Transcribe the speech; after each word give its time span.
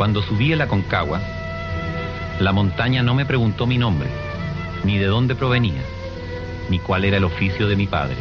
Cuando 0.00 0.22
subí 0.22 0.50
el 0.50 0.62
Aconcagua, 0.62 1.20
la 2.38 2.52
montaña 2.52 3.02
no 3.02 3.14
me 3.14 3.26
preguntó 3.26 3.66
mi 3.66 3.76
nombre, 3.76 4.08
ni 4.82 4.96
de 4.96 5.04
dónde 5.04 5.34
provenía, 5.34 5.82
ni 6.70 6.78
cuál 6.78 7.04
era 7.04 7.18
el 7.18 7.24
oficio 7.24 7.68
de 7.68 7.76
mi 7.76 7.86
padre. 7.86 8.16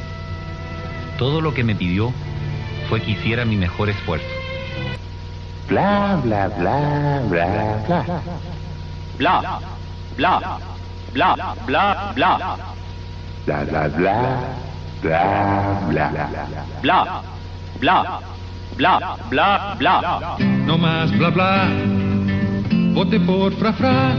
Todo 1.17 1.39
lo 1.39 1.53
que 1.53 1.63
me 1.63 1.75
pidió 1.75 2.11
fue 2.89 3.01
que 3.01 3.11
hiciera 3.11 3.45
mi 3.45 3.55
mejor 3.55 3.89
esfuerzo. 3.89 4.27
Bla, 5.69 6.19
bla, 6.21 6.49
bla, 6.49 7.21
bla, 7.29 7.45
bla. 7.87 8.21
Bla, 9.17 9.59
bla, 10.17 10.59
bla, 11.13 11.55
bla, 11.65 12.11
bla. 12.13 12.57
Bla, 13.45 13.63
bla, 13.63 13.87
bla, 13.87 14.39
bla, 15.01 16.11
bla. 16.81 17.23
Bla, 17.79 18.11
bla, 18.75 19.17
bla, 19.29 19.75
bla, 19.75 19.75
bla. 19.79 20.58
No 20.69 20.77
más 20.77 21.09
bla, 21.17 21.31
bla. 21.31 21.67
Vote 22.93 23.19
por 23.21 23.51
fra 23.53 23.73
fra, 23.73 24.15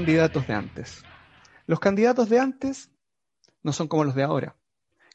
candidatos 0.00 0.46
de 0.46 0.54
antes. 0.54 1.04
Los 1.66 1.78
candidatos 1.78 2.30
de 2.30 2.38
antes 2.40 2.90
no 3.62 3.74
son 3.74 3.86
como 3.86 4.02
los 4.04 4.14
de 4.14 4.22
ahora, 4.22 4.56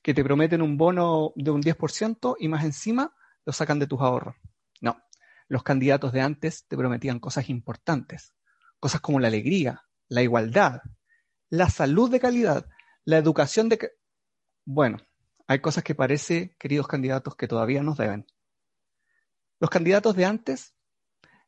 que 0.03 0.13
te 0.13 0.23
prometen 0.23 0.61
un 0.61 0.77
bono 0.77 1.33
de 1.35 1.49
un 1.49 1.63
10% 1.63 2.35
y 2.39 2.47
más 2.47 2.63
encima 2.63 3.15
lo 3.45 3.51
sacan 3.51 3.79
de 3.79 3.87
tus 3.87 3.99
ahorros. 3.99 4.35
No, 4.81 5.01
los 5.47 5.63
candidatos 5.63 6.13
de 6.13 6.21
antes 6.21 6.67
te 6.67 6.77
prometían 6.77 7.19
cosas 7.19 7.49
importantes, 7.49 8.35
cosas 8.79 9.01
como 9.01 9.19
la 9.19 9.27
alegría, 9.27 9.85
la 10.07 10.21
igualdad, 10.21 10.81
la 11.49 11.67
salud 11.71 12.11
de 12.11 12.19
calidad, 12.19 12.69
la 13.05 13.17
educación 13.17 13.69
de... 13.69 13.91
Bueno, 14.65 14.99
hay 15.47 15.61
cosas 15.61 15.83
que 15.83 15.95
parece, 15.95 16.55
queridos 16.59 16.87
candidatos, 16.87 17.35
que 17.35 17.47
todavía 17.47 17.81
nos 17.81 17.97
deben. 17.97 18.27
Los 19.59 19.71
candidatos 19.71 20.15
de 20.15 20.25
antes 20.25 20.75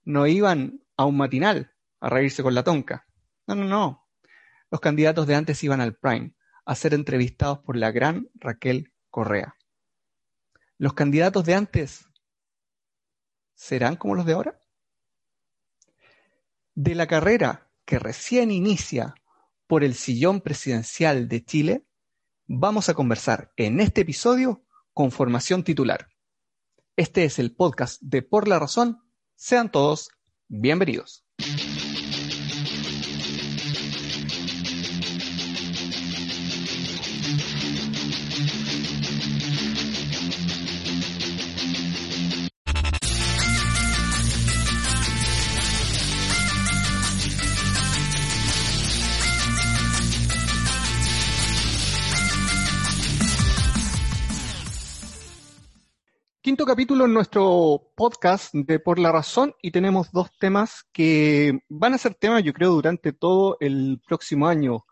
no 0.04 0.26
iban 0.26 0.82
a 0.98 1.06
un 1.06 1.18
matinal 1.18 1.76
a 2.00 2.10
reírse 2.10 2.42
con 2.42 2.56
la 2.56 2.64
tonca. 2.64 3.07
No, 3.48 3.56
no, 3.56 3.64
no. 3.64 4.08
Los 4.70 4.82
candidatos 4.82 5.26
de 5.26 5.36
antes 5.36 5.64
iban 5.64 5.80
al 5.80 5.96
Prime 5.96 6.36
a 6.66 6.76
ser 6.76 6.94
entrevistados 6.94 7.60
por 7.60 7.78
la 7.78 7.92
gran 7.92 8.30
Raquel 8.36 8.94
Correa. 9.10 9.56
Los 10.78 10.94
candidatos 10.94 11.46
de 11.46 11.56
antes 11.56 12.06
serán 13.56 13.96
como 13.96 14.16
los 14.16 14.26
de 14.26 14.34
ahora. 14.34 14.60
De 16.76 16.94
la 16.94 17.08
carrera 17.08 17.72
que 17.86 17.98
recién 17.98 18.52
inicia 18.52 19.16
por 19.66 19.84
el 19.84 19.96
sillón 19.96 20.42
presidencial 20.42 21.28
de 21.28 21.44
Chile, 21.44 21.88
vamos 22.46 22.90
a 22.90 22.94
conversar 22.94 23.52
en 23.56 23.80
este 23.80 24.02
episodio 24.02 24.66
con 24.94 25.10
formación 25.10 25.64
titular. 25.64 26.10
Este 26.98 27.24
es 27.24 27.40
el 27.40 27.56
podcast 27.56 28.02
de 28.02 28.22
Por 28.22 28.48
la 28.48 28.60
Razón. 28.60 29.02
Sean 29.36 29.72
todos 29.72 30.10
bienvenidos. 30.48 31.26
Quinto 56.48 56.66
capítulo 56.66 57.04
en 57.04 57.14
nuestro 57.14 57.92
podcast 57.94 58.54
de 58.54 58.80
Por 58.80 59.00
la 59.00 59.12
Razón 59.12 59.54
y 59.62 59.72
tenemos 59.72 60.14
dos 60.14 60.30
temas 60.40 60.86
que 60.94 61.60
van 61.68 61.94
a 61.94 61.98
ser 61.98 62.16
temas, 62.16 62.42
yo 62.42 62.54
creo, 62.54 62.72
durante 62.72 63.12
todo 63.12 63.58
el 63.60 64.00
próximo 64.08 64.48
año. 64.48 64.86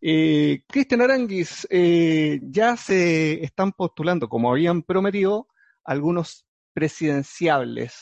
Eh, 0.00 0.62
Cristian 0.68 1.00
Aranguis, 1.00 1.66
eh, 1.70 2.38
ya 2.40 2.76
se 2.76 3.42
están 3.42 3.72
postulando, 3.72 4.28
como 4.28 4.48
habían 4.48 4.84
prometido, 4.84 5.48
algunos 5.82 6.46
presidenciables 6.72 7.96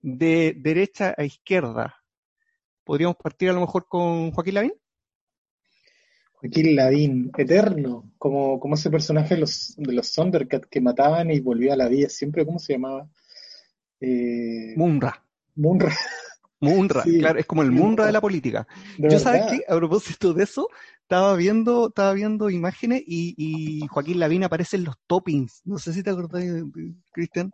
de 0.00 0.54
derecha 0.56 1.14
a 1.16 1.22
izquierda. 1.22 2.02
¿Podríamos 2.82 3.14
partir 3.14 3.50
a 3.50 3.52
lo 3.52 3.60
mejor 3.60 3.86
con 3.86 4.32
Joaquín 4.32 4.54
Lavín? 4.54 4.72
Joaquín 6.44 6.76
Lavín, 6.76 7.30
eterno, 7.38 8.12
como, 8.18 8.60
como 8.60 8.74
ese 8.74 8.90
personaje 8.90 9.34
de 9.34 9.40
los, 9.40 9.74
de 9.78 9.94
los 9.94 10.20
que 10.70 10.80
mataban 10.82 11.30
y 11.30 11.40
volvía 11.40 11.72
a 11.72 11.76
la 11.76 11.88
vida 11.88 12.10
siempre, 12.10 12.44
¿cómo 12.44 12.58
se 12.58 12.74
llamaba? 12.74 13.08
Eh... 13.98 14.74
Munra. 14.76 15.24
Munra. 15.54 15.96
Munra, 16.60 17.02
claro, 17.02 17.38
es 17.38 17.46
como 17.46 17.62
el 17.62 17.70
Munra 17.70 18.06
de 18.06 18.12
la 18.12 18.20
política. 18.20 18.66
Yo 18.98 19.18
sabes 19.18 19.50
que, 19.50 19.64
a 19.66 19.76
propósito 19.76 20.34
de 20.34 20.44
eso, 20.44 20.68
estaba 21.00 21.34
viendo, 21.34 21.88
estaba 21.88 22.12
viendo 22.12 22.50
imágenes 22.50 23.02
y, 23.06 23.34
y 23.36 23.86
Joaquín 23.86 24.18
Lavín 24.18 24.44
aparece 24.44 24.76
en 24.76 24.84
los 24.84 24.96
toppings. 25.06 25.62
No 25.64 25.78
sé 25.78 25.94
si 25.94 26.02
te 26.02 26.10
acordás, 26.10 26.44
Cristian. 27.12 27.52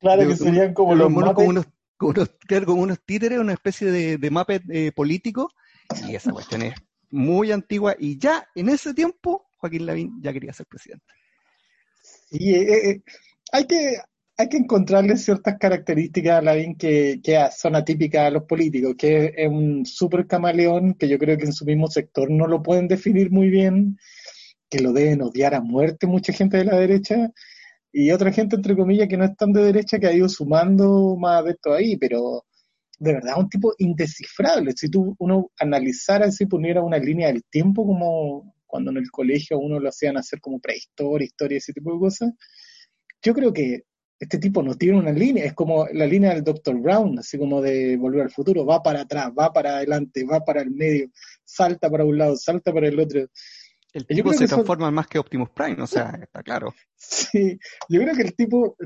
Claro 0.00 0.26
que 0.26 0.36
serían 0.36 0.74
como 0.74 0.94
los 0.94 1.10
monos 1.10 1.34
como 1.34 1.48
unos, 1.48 1.66
como 1.96 2.82
unos, 2.82 3.00
títeres, 3.04 3.38
una 3.38 3.52
especie 3.54 3.90
de, 3.90 4.18
de 4.18 4.30
mapet 4.30 4.62
eh, 4.70 4.92
político. 4.92 5.50
Y 6.06 6.14
esa 6.14 6.30
cuestión 6.30 6.62
es 6.62 6.74
muy 7.14 7.52
antigua 7.52 7.96
y 7.98 8.18
ya 8.18 8.46
en 8.54 8.68
ese 8.68 8.92
tiempo 8.92 9.46
Joaquín 9.56 9.86
Lavín 9.86 10.20
ya 10.20 10.32
quería 10.32 10.52
ser 10.52 10.66
presidente. 10.66 11.06
Sí, 12.02 12.54
eh, 12.54 12.62
eh, 12.62 12.90
eh, 12.90 13.02
hay, 13.52 13.66
que, 13.66 13.96
hay 14.36 14.48
que 14.48 14.56
encontrarle 14.58 15.16
ciertas 15.16 15.56
características 15.58 16.38
a 16.38 16.42
Lavín 16.42 16.76
que, 16.76 17.20
son 17.56 17.76
atípicas 17.76 18.26
a 18.26 18.30
los 18.30 18.44
políticos, 18.44 18.94
que 18.98 19.32
es 19.36 19.48
un 19.48 19.86
súper 19.86 20.26
camaleón 20.26 20.94
que 20.94 21.08
yo 21.08 21.18
creo 21.18 21.38
que 21.38 21.44
en 21.44 21.52
su 21.52 21.64
mismo 21.64 21.88
sector 21.88 22.30
no 22.30 22.46
lo 22.46 22.62
pueden 22.62 22.88
definir 22.88 23.30
muy 23.30 23.48
bien, 23.48 23.96
que 24.68 24.80
lo 24.80 24.92
deben 24.92 25.22
odiar 25.22 25.54
a 25.54 25.60
muerte 25.60 26.06
mucha 26.06 26.32
gente 26.32 26.58
de 26.58 26.64
la 26.64 26.76
derecha 26.76 27.30
y 27.92 28.10
otra 28.10 28.32
gente, 28.32 28.56
entre 28.56 28.76
comillas, 28.76 29.08
que 29.08 29.16
no 29.16 29.24
es 29.24 29.36
tan 29.36 29.52
de 29.52 29.62
derecha 29.62 30.00
que 30.00 30.08
ha 30.08 30.12
ido 30.12 30.28
sumando 30.28 31.16
más 31.16 31.44
de 31.44 31.52
esto 31.52 31.72
ahí, 31.72 31.96
pero 31.96 32.44
de 33.04 33.12
verdad 33.12 33.34
un 33.38 33.48
tipo 33.48 33.74
indescifrable. 33.78 34.72
Si 34.72 34.88
tú 34.88 35.14
uno 35.18 35.50
analizara 35.58 36.30
si 36.30 36.46
poniera 36.46 36.82
una 36.82 36.98
línea 36.98 37.28
del 37.28 37.44
tiempo 37.44 37.86
como 37.86 38.54
cuando 38.66 38.90
en 38.90 38.96
el 38.96 39.10
colegio 39.10 39.58
uno 39.58 39.78
lo 39.78 39.88
hacían 39.88 40.16
hacer 40.16 40.40
como 40.40 40.58
prehistoria, 40.58 41.26
historia, 41.26 41.58
ese 41.58 41.72
tipo 41.72 41.92
de 41.92 41.98
cosas, 42.00 42.32
yo 43.22 43.32
creo 43.32 43.52
que 43.52 43.84
este 44.18 44.38
tipo 44.38 44.62
no 44.62 44.74
tiene 44.74 44.98
una 44.98 45.12
línea, 45.12 45.44
es 45.44 45.52
como 45.52 45.86
la 45.92 46.06
línea 46.06 46.34
del 46.34 46.42
Dr. 46.42 46.80
Brown, 46.80 47.18
así 47.18 47.38
como 47.38 47.60
de 47.60 47.96
volver 47.96 48.22
al 48.22 48.30
futuro, 48.30 48.64
va 48.64 48.82
para 48.82 49.02
atrás, 49.02 49.30
va 49.38 49.52
para 49.52 49.76
adelante, 49.76 50.24
va 50.24 50.44
para 50.44 50.62
el 50.62 50.70
medio, 50.70 51.10
salta 51.44 51.90
para 51.90 52.04
un 52.04 52.18
lado, 52.18 52.36
salta 52.36 52.72
para 52.72 52.88
el 52.88 52.98
otro. 52.98 53.28
El 53.92 54.06
tipo 54.06 54.32
se 54.32 54.48
transforma 54.48 54.90
más 54.90 55.06
que 55.06 55.18
Optimus 55.18 55.50
Prime, 55.50 55.80
o 55.80 55.86
sea, 55.86 56.18
está 56.20 56.42
claro. 56.42 56.74
Sí, 56.96 57.58
yo 57.88 58.00
creo 58.00 58.14
que 58.14 58.22
el 58.22 58.34
tipo 58.34 58.76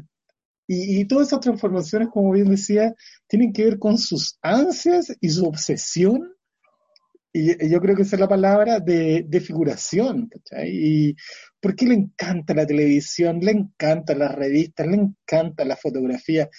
y, 0.71 1.07
todas 1.07 1.29
esas 1.29 1.41
transformaciones, 1.41 2.09
como 2.13 2.33
bien 2.33 2.51
decía, 2.51 2.95
tienen 3.27 3.55
que 3.55 3.65
ver 3.65 3.79
con 3.79 3.97
sus 3.97 4.39
ansias 4.43 5.17
y 5.19 5.31
su 5.31 5.47
obsesión. 5.47 6.35
Y, 7.33 7.71
yo 7.71 7.81
creo 7.81 7.97
que 7.97 8.03
esa 8.03 8.17
es 8.17 8.21
la 8.21 8.29
palabra 8.29 8.79
de, 8.79 9.41
figuración. 9.41 10.29
¿cachai? 10.29 10.69
Y 10.71 11.17
porque 11.59 11.87
le 11.87 11.95
encanta 11.95 12.53
la 12.53 12.67
televisión, 12.67 13.41
le 13.41 13.53
encanta 13.53 14.15
las 14.15 14.35
revistas, 14.35 14.87
le 14.87 14.97
encanta 14.97 15.65
la 15.65 15.75
fotografía. 15.75 16.51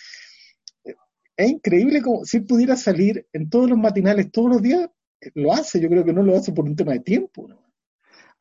Es 1.37 1.49
increíble 1.49 2.01
como 2.01 2.25
si 2.25 2.39
pudiera 2.39 2.75
salir 2.75 3.27
en 3.31 3.47
todos 3.47 3.69
los 3.69 3.77
matinales 3.77 4.31
todos 4.31 4.49
los 4.49 4.61
días, 4.63 4.89
lo 5.35 5.53
hace. 5.53 5.79
Yo 5.79 5.87
creo 5.87 6.03
que 6.03 6.13
no 6.13 6.23
lo 6.23 6.35
hace 6.35 6.51
por 6.51 6.65
un 6.65 6.75
tema 6.75 6.93
de 6.93 7.01
tiempo. 7.01 7.47
¿no? 7.47 7.68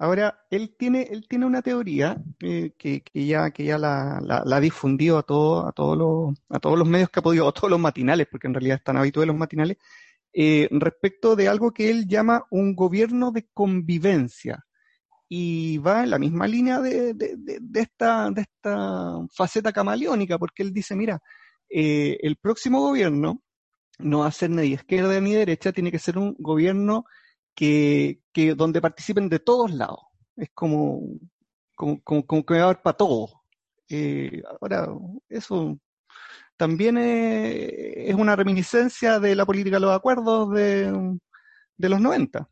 Ahora, 0.00 0.47
él 0.50 0.77
tiene, 0.79 1.03
él 1.11 1.27
tiene 1.29 1.45
una 1.45 1.61
teoría 1.61 2.23
eh, 2.41 2.73
que, 2.79 3.03
que, 3.03 3.27
ya, 3.27 3.50
que 3.50 3.65
ya 3.65 3.79
la, 3.79 4.19
ha 4.19 4.61
difundido 4.61 5.19
a, 5.19 5.25
todo, 5.25 5.67
a, 5.67 5.73
todos 5.73 5.99
los, 5.99 6.39
a 6.49 6.61
todos 6.61 6.79
los 6.79 6.89
medios 6.89 7.11
que 7.11 7.19
ha 7.19 7.23
podido, 7.23 7.49
a 7.49 7.53
todos 7.53 7.71
los 7.71 7.81
matinales, 7.81 8.29
porque 8.31 8.47
en 8.47 8.55
realidad 8.55 8.77
están 8.77 8.97
habituados 8.97 9.27
los 9.27 9.37
matinales, 9.37 9.77
eh, 10.33 10.69
respecto 10.71 11.35
de 11.35 11.49
algo 11.49 11.73
que 11.73 11.91
él 11.91 12.06
llama 12.06 12.45
un 12.50 12.77
gobierno 12.77 13.33
de 13.33 13.49
convivencia. 13.53 14.65
Y 15.29 15.79
va 15.79 16.05
en 16.05 16.11
la 16.11 16.19
misma 16.19 16.47
línea 16.47 16.81
de, 16.81 17.12
de, 17.15 17.37
de, 17.37 17.81
esta, 17.81 18.31
de 18.31 18.43
esta 18.43 19.19
faceta 19.35 19.73
camaleónica, 19.73 20.39
porque 20.39 20.62
él 20.62 20.73
dice, 20.73 20.94
mira, 20.94 21.21
eh, 21.69 22.19
el 22.23 22.37
próximo 22.37 22.81
gobierno 22.81 23.43
no 23.99 24.21
va 24.21 24.29
a 24.29 24.33
ser 24.33 24.51
ni 24.51 24.62
de 24.62 24.67
izquierda 24.69 25.21
ni 25.21 25.33
de 25.33 25.41
derecha, 25.41 25.73
tiene 25.73 25.91
que 25.91 25.99
ser 25.99 26.19
un 26.19 26.37
gobierno 26.39 27.05
que, 27.58 28.20
que 28.32 28.55
donde 28.55 28.81
participen 28.81 29.28
de 29.28 29.40
todos 29.40 29.72
lados. 29.72 29.99
Es 30.37 30.50
como, 30.55 31.19
como, 31.75 32.00
como, 32.00 32.46
que 32.46 32.55
va 32.55 32.60
a 32.60 32.64
haber 32.66 32.82
para 32.82 32.96
todos. 32.96 33.32
Eh, 33.88 34.40
ahora, 34.60 34.87
eso 35.28 35.76
también 36.56 36.99
es, 36.99 37.72
es 37.72 38.14
una 38.14 38.37
reminiscencia 38.37 39.19
de 39.19 39.34
la 39.34 39.44
política 39.44 39.75
de 39.76 39.81
los 39.81 39.96
acuerdos 39.96 40.52
de, 40.52 41.19
de 41.76 41.88
los 41.88 42.00
90. 42.00 42.49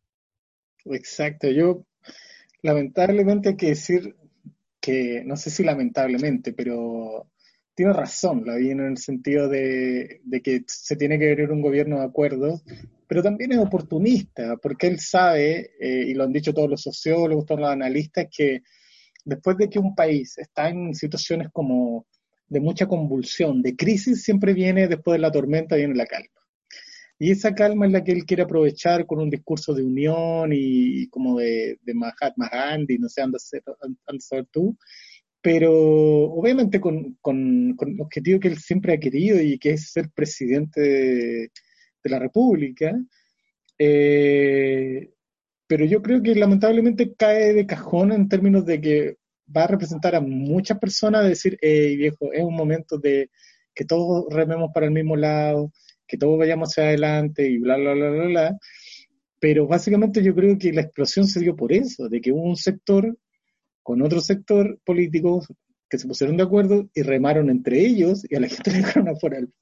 Exacto, 0.86 1.48
yo 1.50 1.86
lamentablemente 2.62 3.50
hay 3.50 3.56
que 3.56 3.68
decir 3.68 4.16
que, 4.80 5.22
no 5.24 5.36
sé 5.36 5.50
si 5.50 5.62
lamentablemente, 5.62 6.52
pero 6.52 7.30
tiene 7.76 7.92
razón, 7.92 8.42
la 8.44 8.56
vi 8.56 8.72
en 8.72 8.80
el 8.80 8.98
sentido 8.98 9.48
de, 9.48 10.20
de 10.24 10.42
que 10.42 10.64
se 10.66 10.96
tiene 10.96 11.16
que 11.16 11.32
ver 11.32 11.52
un 11.52 11.62
gobierno 11.62 12.00
de 12.00 12.06
acuerdos, 12.06 12.64
pero 13.06 13.22
también 13.22 13.52
es 13.52 13.58
oportunista, 13.58 14.56
porque 14.56 14.88
él 14.88 15.00
sabe, 15.00 15.70
eh, 15.80 16.06
y 16.08 16.14
lo 16.14 16.24
han 16.24 16.32
dicho 16.32 16.52
todos 16.52 16.68
los 16.68 16.82
sociólogos, 16.82 17.46
todos 17.46 17.60
los 17.60 17.70
analistas, 17.70 18.26
que 18.30 18.62
después 19.24 19.56
de 19.56 19.68
que 19.68 19.78
un 19.78 19.94
país 19.94 20.36
está 20.38 20.68
en 20.68 20.94
situaciones 20.94 21.48
como 21.52 22.06
de 22.48 22.60
mucha 22.60 22.86
convulsión, 22.86 23.62
de 23.62 23.76
crisis, 23.76 24.22
siempre 24.22 24.54
viene 24.54 24.88
después 24.88 25.16
de 25.16 25.20
la 25.20 25.32
tormenta, 25.32 25.76
viene 25.76 25.94
la 25.94 26.06
calma. 26.06 26.28
Y 27.18 27.30
esa 27.30 27.54
calma 27.54 27.86
es 27.86 27.92
la 27.92 28.04
que 28.04 28.12
él 28.12 28.26
quiere 28.26 28.42
aprovechar 28.42 29.06
con 29.06 29.20
un 29.20 29.30
discurso 29.30 29.72
de 29.72 29.82
unión 29.82 30.50
y, 30.52 31.08
como 31.08 31.38
de, 31.38 31.78
de 31.82 31.94
Mahatma 31.94 32.48
Gandhi, 32.52 32.98
no 32.98 33.08
sé, 33.08 33.22
anda 33.22 33.36
a 33.36 33.40
ser, 33.40 33.62
anda 33.80 33.96
a 34.06 34.20
saber 34.20 34.46
tú, 34.50 34.76
pero 35.40 35.72
obviamente 35.72 36.80
con, 36.80 37.16
con, 37.22 37.74
con, 37.76 37.90
el 37.90 38.00
objetivo 38.00 38.38
que 38.40 38.48
él 38.48 38.58
siempre 38.58 38.92
ha 38.92 39.00
querido 39.00 39.40
y 39.40 39.58
que 39.58 39.70
es 39.70 39.92
ser 39.92 40.10
presidente 40.10 40.80
de, 40.80 41.50
de 42.06 42.10
la 42.10 42.18
República. 42.18 42.96
Eh, 43.78 45.10
pero 45.66 45.84
yo 45.84 46.02
creo 46.02 46.22
que 46.22 46.34
lamentablemente 46.34 47.14
cae 47.14 47.52
de 47.52 47.66
cajón 47.66 48.12
en 48.12 48.28
términos 48.28 48.64
de 48.64 48.80
que 48.80 49.16
va 49.54 49.64
a 49.64 49.68
representar 49.68 50.14
a 50.14 50.20
muchas 50.20 50.78
personas, 50.78 51.28
decir, 51.28 51.58
hey 51.60 51.96
viejo, 51.96 52.32
es 52.32 52.42
un 52.42 52.54
momento 52.54 52.98
de 52.98 53.30
que 53.74 53.84
todos 53.84 54.24
rememos 54.30 54.70
para 54.72 54.86
el 54.86 54.92
mismo 54.92 55.16
lado, 55.16 55.72
que 56.06 56.16
todos 56.16 56.38
vayamos 56.38 56.70
hacia 56.70 56.84
adelante 56.84 57.48
y 57.48 57.58
bla, 57.58 57.76
bla, 57.76 57.94
bla, 57.94 58.10
bla, 58.10 58.24
bla. 58.26 58.58
Pero 59.38 59.66
básicamente 59.66 60.22
yo 60.22 60.34
creo 60.34 60.56
que 60.58 60.72
la 60.72 60.82
explosión 60.82 61.26
se 61.26 61.40
dio 61.40 61.54
por 61.54 61.72
eso, 61.72 62.08
de 62.08 62.20
que 62.20 62.32
hubo 62.32 62.42
un 62.42 62.56
sector 62.56 63.16
con 63.82 64.02
otro 64.02 64.20
sector 64.20 64.80
político 64.84 65.44
que 65.88 65.98
se 65.98 66.08
pusieron 66.08 66.36
de 66.36 66.42
acuerdo 66.42 66.88
y 66.94 67.02
remaron 67.02 67.50
entre 67.50 67.78
ellos 67.80 68.24
y 68.28 68.34
a 68.34 68.40
la 68.40 68.48
gente 68.48 68.70
le 68.72 68.78
dejaron 68.78 69.08
afuera 69.08 69.38
del. 69.38 69.52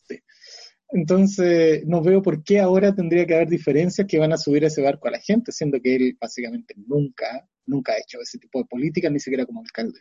Entonces, 0.94 1.84
no 1.86 2.02
veo 2.02 2.22
por 2.22 2.44
qué 2.44 2.60
ahora 2.60 2.94
tendría 2.94 3.26
que 3.26 3.34
haber 3.34 3.48
diferencias 3.48 4.06
que 4.06 4.20
van 4.20 4.32
a 4.32 4.36
subir 4.36 4.62
ese 4.62 4.80
barco 4.80 5.08
a 5.08 5.10
la 5.10 5.18
gente, 5.18 5.50
siendo 5.50 5.80
que 5.80 5.96
él 5.96 6.16
básicamente 6.20 6.72
nunca, 6.86 7.48
nunca 7.66 7.92
ha 7.92 7.98
hecho 7.98 8.20
ese 8.22 8.38
tipo 8.38 8.60
de 8.60 8.66
política, 8.66 9.10
ni 9.10 9.18
siquiera 9.18 9.44
como 9.44 9.60
alcalde. 9.60 9.98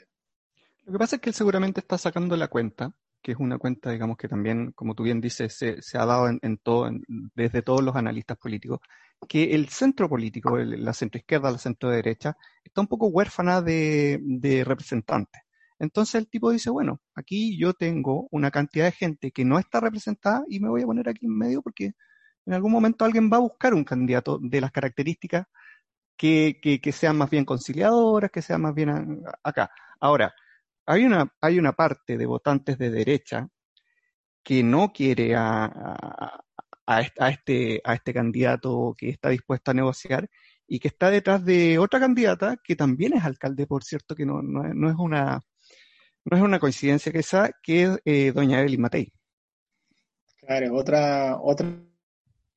Lo 0.85 0.93
que 0.93 0.99
pasa 0.99 1.15
es 1.15 1.21
que 1.23 1.31
él 1.31 1.33
seguramente 1.33 1.79
está 1.79 1.97
sacando 1.97 2.37
la 2.37 2.47
cuenta, 2.47 2.93
que 3.23 3.31
es 3.31 3.39
una 3.39 3.57
cuenta, 3.57 3.89
digamos, 3.89 4.17
que 4.17 4.27
también, 4.27 4.71
como 4.73 4.93
tú 4.93 5.01
bien 5.01 5.19
dices, 5.19 5.55
se, 5.55 5.81
se 5.81 5.97
ha 5.97 6.05
dado 6.05 6.29
en, 6.29 6.37
en 6.43 6.57
todo, 6.57 6.87
en, 6.87 7.01
desde 7.33 7.63
todos 7.63 7.81
los 7.81 7.95
analistas 7.95 8.37
políticos, 8.37 8.79
que 9.27 9.55
el 9.55 9.69
centro 9.69 10.07
político, 10.07 10.59
el, 10.59 10.85
la 10.85 10.93
centroizquierda, 10.93 11.49
la 11.49 11.57
centro 11.57 11.89
derecha, 11.89 12.37
está 12.63 12.81
un 12.81 12.87
poco 12.87 13.07
huérfana 13.07 13.63
de, 13.63 14.19
de 14.21 14.63
representantes. 14.63 15.41
Entonces 15.83 16.15
el 16.15 16.29
tipo 16.29 16.49
dice, 16.51 16.69
bueno, 16.69 17.01
aquí 17.13 17.57
yo 17.59 17.73
tengo 17.73 18.27
una 18.31 18.51
cantidad 18.51 18.85
de 18.85 18.93
gente 18.93 19.31
que 19.31 19.43
no 19.43 19.59
está 19.59 19.81
representada 19.81 20.43
y 20.47 20.61
me 20.61 20.69
voy 20.69 20.83
a 20.83 20.85
poner 20.85 21.09
aquí 21.09 21.25
en 21.25 21.37
medio 21.37 21.61
porque 21.61 21.91
en 22.45 22.53
algún 22.53 22.71
momento 22.71 23.03
alguien 23.03 23.29
va 23.31 23.37
a 23.37 23.41
buscar 23.41 23.73
un 23.73 23.83
candidato 23.83 24.39
de 24.41 24.61
las 24.61 24.71
características 24.71 25.45
que, 26.17 26.59
que, 26.81 26.91
sean 26.93 27.17
más 27.17 27.29
bien 27.29 27.43
conciliadoras, 27.43 28.31
que 28.31 28.41
sean 28.41 28.61
más 28.61 28.73
bien 28.73 29.23
acá. 29.43 29.71
Ahora, 29.99 30.33
hay 30.85 31.05
una, 31.05 31.33
hay 31.41 31.59
una 31.59 31.73
parte 31.73 32.17
de 32.17 32.25
votantes 32.25 32.77
de 32.77 32.89
derecha 32.89 33.49
que 34.43 34.63
no 34.63 34.93
quiere 34.93 35.35
a, 35.35 35.65
a, 35.65 36.43
a, 36.87 37.29
este, 37.29 37.81
a 37.83 37.93
este 37.95 38.13
candidato 38.13 38.95
que 38.97 39.09
está 39.09 39.29
dispuesto 39.29 39.71
a 39.71 39.73
negociar 39.73 40.29
y 40.67 40.79
que 40.79 40.87
está 40.89 41.09
detrás 41.09 41.43
de 41.43 41.77
otra 41.79 41.99
candidata 41.99 42.57
que 42.63 42.75
también 42.77 43.13
es 43.13 43.23
alcalde, 43.25 43.67
por 43.67 43.83
cierto, 43.83 44.15
que 44.15 44.25
no, 44.25 44.41
no, 44.41 44.63
no 44.73 44.89
es 44.89 44.95
una 44.97 45.41
no 46.25 46.37
es 46.37 46.43
una 46.43 46.59
coincidencia 46.59 47.11
esa, 47.15 47.51
que 47.61 47.97
eh, 48.05 48.31
doña 48.33 48.61
Evelyn 48.61 48.81
Matei. 48.81 49.11
Claro, 50.37 50.75
otra, 50.75 51.39
otra 51.41 51.73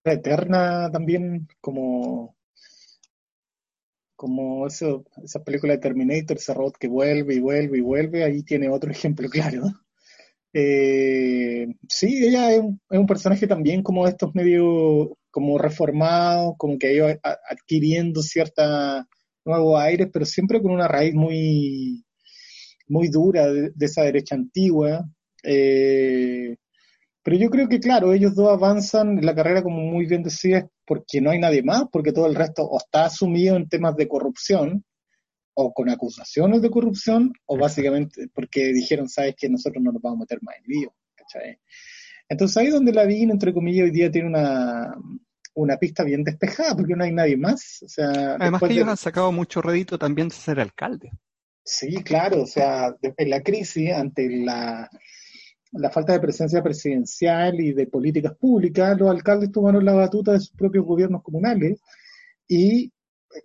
eterna 0.04 0.90
también, 0.90 1.48
como, 1.60 2.36
como 4.16 4.66
eso, 4.66 5.04
esa 5.22 5.42
película 5.44 5.74
de 5.74 5.78
Terminator, 5.78 6.36
ese 6.36 6.54
robot 6.54 6.76
que 6.78 6.88
vuelve 6.88 7.34
y 7.34 7.40
vuelve 7.40 7.78
y 7.78 7.82
vuelve, 7.82 8.24
ahí 8.24 8.42
tiene 8.42 8.68
otro 8.68 8.90
ejemplo 8.90 9.28
claro. 9.30 9.62
Eh, 10.52 11.66
sí, 11.88 12.26
ella 12.26 12.52
es 12.52 12.60
un, 12.60 12.80
es 12.88 12.98
un, 12.98 13.06
personaje 13.06 13.46
también 13.46 13.82
como 13.82 14.08
estos 14.08 14.34
medio 14.34 15.18
como 15.30 15.58
reformados, 15.58 16.54
como 16.56 16.78
que 16.78 17.18
ha 17.22 17.38
adquiriendo 17.50 18.22
cierta 18.22 19.06
nuevos 19.44 19.78
aires, 19.78 20.08
pero 20.10 20.24
siempre 20.24 20.62
con 20.62 20.72
una 20.72 20.88
raíz 20.88 21.14
muy, 21.14 22.05
muy 22.88 23.08
dura 23.08 23.46
de, 23.46 23.70
de 23.74 23.86
esa 23.86 24.02
derecha 24.02 24.34
antigua. 24.34 25.04
Eh, 25.42 26.56
pero 27.22 27.36
yo 27.36 27.50
creo 27.50 27.68
que, 27.68 27.80
claro, 27.80 28.12
ellos 28.12 28.34
dos 28.34 28.50
avanzan 28.50 29.18
en 29.18 29.26
la 29.26 29.34
carrera, 29.34 29.62
como 29.62 29.80
muy 29.80 30.06
bien 30.06 30.22
decías, 30.22 30.64
porque 30.86 31.20
no 31.20 31.30
hay 31.30 31.40
nadie 31.40 31.62
más, 31.62 31.84
porque 31.90 32.12
todo 32.12 32.26
el 32.26 32.36
resto 32.36 32.62
o 32.62 32.78
está 32.78 33.06
asumido 33.06 33.56
en 33.56 33.68
temas 33.68 33.96
de 33.96 34.06
corrupción, 34.06 34.84
o 35.58 35.72
con 35.72 35.88
acusaciones 35.88 36.62
de 36.62 36.70
corrupción, 36.70 37.32
o 37.46 37.56
básicamente 37.56 38.28
porque 38.32 38.72
dijeron, 38.72 39.08
sabes 39.08 39.34
que 39.36 39.48
nosotros 39.48 39.82
no 39.82 39.90
nos 39.90 40.02
vamos 40.02 40.18
a 40.18 40.20
meter 40.20 40.38
más 40.42 40.54
en 40.58 40.64
lío. 40.66 40.94
¿cachai? 41.16 41.58
Entonces 42.28 42.56
ahí 42.58 42.68
donde 42.68 42.92
la 42.92 43.06
VIN, 43.06 43.30
entre 43.30 43.54
comillas, 43.54 43.84
hoy 43.84 43.90
día 43.90 44.10
tiene 44.10 44.28
una, 44.28 44.94
una 45.54 45.76
pista 45.78 46.04
bien 46.04 46.22
despejada, 46.22 46.76
porque 46.76 46.94
no 46.94 47.04
hay 47.04 47.12
nadie 47.12 47.36
más. 47.36 47.82
O 47.82 47.88
sea, 47.88 48.36
Además 48.38 48.60
que 48.60 48.72
ellos 48.72 48.84
de... 48.84 48.90
han 48.90 48.96
sacado 48.96 49.32
mucho 49.32 49.62
rédito 49.62 49.98
también 49.98 50.28
de 50.28 50.34
ser 50.34 50.60
alcalde. 50.60 51.10
Sí, 51.66 51.96
claro, 52.04 52.42
o 52.42 52.46
sea, 52.46 52.94
en 53.02 53.30
la 53.30 53.42
crisis, 53.42 53.92
ante 53.92 54.30
la, 54.44 54.88
falta 55.90 56.12
de 56.12 56.20
presencia 56.20 56.62
presidencial 56.62 57.60
y 57.60 57.72
de 57.72 57.88
políticas 57.88 58.36
públicas, 58.36 58.96
los 58.96 59.10
alcaldes 59.10 59.50
tomaron 59.50 59.84
la 59.84 59.94
batuta 59.94 60.32
de 60.32 60.40
sus 60.40 60.52
propios 60.52 60.84
gobiernos 60.84 61.24
comunales 61.24 61.80
y 62.46 62.92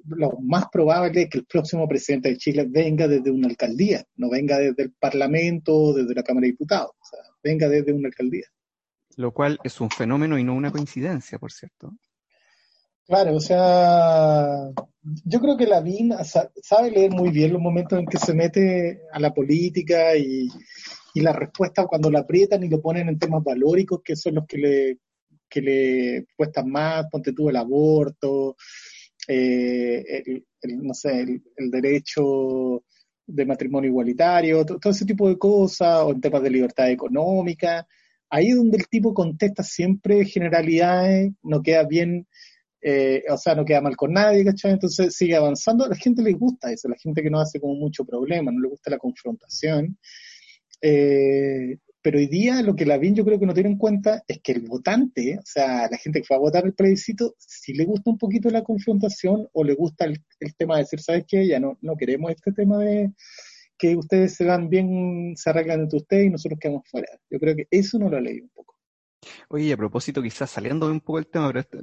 lo 0.05 0.37
más 0.39 0.65
probable 0.71 1.23
es 1.23 1.29
que 1.31 1.39
el 1.39 1.45
próximo 1.45 1.87
presidente 1.87 2.29
de 2.29 2.37
Chile 2.37 2.67
venga 2.69 3.07
desde 3.07 3.31
una 3.31 3.47
alcaldía, 3.47 4.05
no 4.17 4.29
venga 4.29 4.59
desde 4.59 4.83
el 4.83 4.91
Parlamento, 4.93 5.91
desde 5.91 6.13
la 6.13 6.23
Cámara 6.23 6.45
de 6.45 6.51
Diputados, 6.51 6.91
o 6.91 7.05
sea, 7.05 7.19
venga 7.43 7.67
desde 7.67 7.91
una 7.91 8.07
alcaldía. 8.07 8.45
Lo 9.17 9.33
cual 9.33 9.57
es 9.63 9.81
un 9.81 9.89
fenómeno 9.89 10.37
y 10.37 10.43
no 10.43 10.53
una 10.53 10.71
coincidencia, 10.71 11.39
por 11.39 11.51
cierto. 11.51 11.91
Claro, 13.05 13.35
o 13.35 13.39
sea, 13.39 14.71
yo 15.25 15.39
creo 15.39 15.57
que 15.57 15.65
Lavín 15.65 16.13
sabe 16.23 16.91
leer 16.91 17.11
muy 17.11 17.29
bien 17.29 17.51
los 17.51 17.61
momentos 17.61 17.99
en 17.99 18.05
que 18.05 18.17
se 18.17 18.33
mete 18.33 19.01
a 19.11 19.19
la 19.19 19.33
política 19.33 20.15
y, 20.15 20.47
y 21.13 21.21
la 21.21 21.33
respuesta 21.33 21.85
cuando 21.85 22.09
la 22.09 22.19
aprietan 22.19 22.63
y 22.63 22.69
lo 22.69 22.81
ponen 22.81 23.09
en 23.09 23.19
temas 23.19 23.43
valóricos, 23.43 24.01
que 24.03 24.15
son 24.15 24.35
los 24.35 24.45
que 24.47 24.97
le, 25.61 26.25
cuestan 26.35 26.69
más, 26.69 27.07
ponte 27.11 27.33
tú 27.33 27.49
el 27.49 27.57
aborto, 27.57 28.55
eh, 29.27 30.23
el, 30.61 30.83
no 30.83 30.93
sé, 30.93 31.21
el, 31.21 31.71
derecho 31.71 32.83
de 33.25 33.45
matrimonio 33.45 33.89
igualitario, 33.89 34.65
todo, 34.65 34.79
ese 34.91 35.05
tipo 35.05 35.27
de 35.27 35.37
cosas, 35.37 36.03
o 36.03 36.11
en 36.11 36.21
temas 36.21 36.43
de 36.43 36.49
libertad 36.49 36.89
económica. 36.89 37.87
Ahí 38.29 38.51
donde 38.51 38.77
el 38.77 38.87
tipo 38.87 39.13
contesta 39.13 39.63
siempre 39.63 40.25
generalidades, 40.25 41.33
no 41.43 41.61
queda 41.61 41.83
bien 41.83 42.27
eh, 42.81 43.23
o 43.29 43.37
sea, 43.37 43.55
no 43.55 43.65
queda 43.65 43.81
mal 43.81 43.95
con 43.95 44.13
nadie, 44.13 44.43
¿cachai? 44.43 44.71
Entonces 44.71 45.15
sigue 45.15 45.35
avanzando. 45.35 45.85
A 45.85 45.89
la 45.89 45.95
gente 45.95 46.21
le 46.21 46.33
gusta 46.33 46.71
eso, 46.71 46.87
a 46.87 46.91
la 46.91 46.97
gente 46.97 47.21
que 47.21 47.29
no 47.29 47.39
hace 47.39 47.59
como 47.59 47.75
mucho 47.75 48.05
problema, 48.05 48.51
no 48.51 48.59
le 48.59 48.69
gusta 48.69 48.89
la 48.91 48.97
confrontación. 48.97 49.97
Eh, 50.81 51.77
pero 52.01 52.17
hoy 52.17 52.25
día 52.27 52.63
lo 52.63 52.75
que 52.75 52.85
la 52.85 52.97
BIN 52.97 53.15
yo 53.15 53.23
creo 53.23 53.39
que 53.39 53.45
no 53.45 53.53
tiene 53.53 53.69
en 53.69 53.77
cuenta 53.77 54.23
es 54.27 54.39
que 54.41 54.53
el 54.53 54.61
votante, 54.61 55.37
o 55.37 55.45
sea, 55.45 55.87
la 55.89 55.97
gente 55.97 56.21
que 56.21 56.25
fue 56.25 56.35
a 56.35 56.39
votar 56.39 56.65
el 56.65 56.73
plebiscito, 56.73 57.35
si 57.37 57.73
le 57.73 57.85
gusta 57.85 58.09
un 58.09 58.17
poquito 58.17 58.49
la 58.49 58.63
confrontación 58.63 59.47
o 59.53 59.63
le 59.63 59.75
gusta 59.75 60.05
el, 60.05 60.19
tema 60.57 60.77
de 60.77 60.83
decir, 60.83 60.99
¿sabes 60.99 61.25
qué? 61.27 61.47
Ya 61.47 61.59
no, 61.59 61.77
no 61.81 61.95
queremos 61.95 62.31
este 62.31 62.51
tema 62.53 62.79
de 62.79 63.11
que 63.77 63.95
ustedes 63.95 64.35
se 64.35 64.45
van 64.45 64.69
bien, 64.69 65.33
se 65.35 65.49
arreglan 65.49 65.81
entre 65.81 65.97
ustedes 65.97 66.25
y 66.27 66.29
nosotros 66.29 66.59
quedamos 66.59 66.87
fuera. 66.89 67.07
Yo 67.29 67.39
creo 67.39 67.55
que 67.55 67.67
eso 67.69 67.99
no 67.99 68.09
lo 68.09 68.19
leí 68.19 68.41
un 68.41 68.49
poco. 68.49 68.75
Oye, 69.49 69.73
a 69.73 69.77
propósito, 69.77 70.21
quizás 70.21 70.49
saliendo 70.49 70.87
un 70.87 70.99
poco 70.99 71.17
del 71.19 71.27
tema, 71.27 71.47
pero 71.47 71.59
este, 71.59 71.79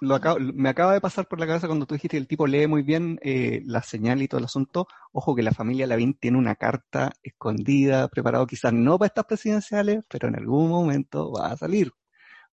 lo 0.00 0.14
acabo, 0.14 0.38
me 0.38 0.68
acaba 0.68 0.92
de 0.92 1.00
pasar 1.00 1.26
por 1.26 1.40
la 1.40 1.46
cabeza 1.46 1.66
cuando 1.66 1.86
tú 1.86 1.94
dijiste 1.94 2.16
que 2.16 2.20
el 2.20 2.26
tipo 2.28 2.46
lee 2.46 2.66
muy 2.66 2.82
bien 2.82 3.18
eh, 3.22 3.62
la 3.64 3.82
señal 3.82 4.20
y 4.22 4.28
todo 4.28 4.38
el 4.38 4.44
asunto. 4.44 4.86
Ojo 5.12 5.34
que 5.34 5.42
la 5.42 5.52
familia 5.52 5.86
Lavín 5.86 6.14
tiene 6.14 6.38
una 6.38 6.56
carta 6.56 7.12
escondida, 7.22 8.08
preparado 8.08 8.46
quizás 8.46 8.72
no 8.72 8.98
para 8.98 9.08
estas 9.08 9.24
presidenciales, 9.24 10.04
pero 10.08 10.28
en 10.28 10.36
algún 10.36 10.68
momento 10.68 11.32
va 11.32 11.52
a 11.52 11.56
salir. 11.56 11.90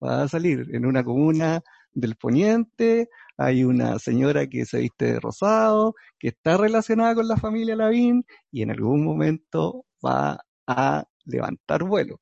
Va 0.03 0.23
a 0.23 0.29
salir 0.29 0.67
en 0.75 0.87
una 0.87 1.05
comuna 1.05 1.63
del 1.93 2.17
poniente, 2.17 3.09
hay 3.37 3.65
una 3.65 3.99
señora 3.99 4.47
que 4.47 4.65
se 4.67 4.79
viste 4.81 5.07
de 5.15 5.21
rosado, 5.21 5.95
que 6.19 6.29
está 6.29 6.57
relacionada 6.57 7.15
con 7.15 7.29
la 7.29 7.37
familia 7.37 7.77
Lavín 7.77 8.25
y 8.51 8.63
en 8.63 8.71
algún 8.71 9.05
momento 9.05 9.87
va 10.05 10.41
a 10.67 11.05
levantar 11.25 11.85
vuelo. 11.85 12.21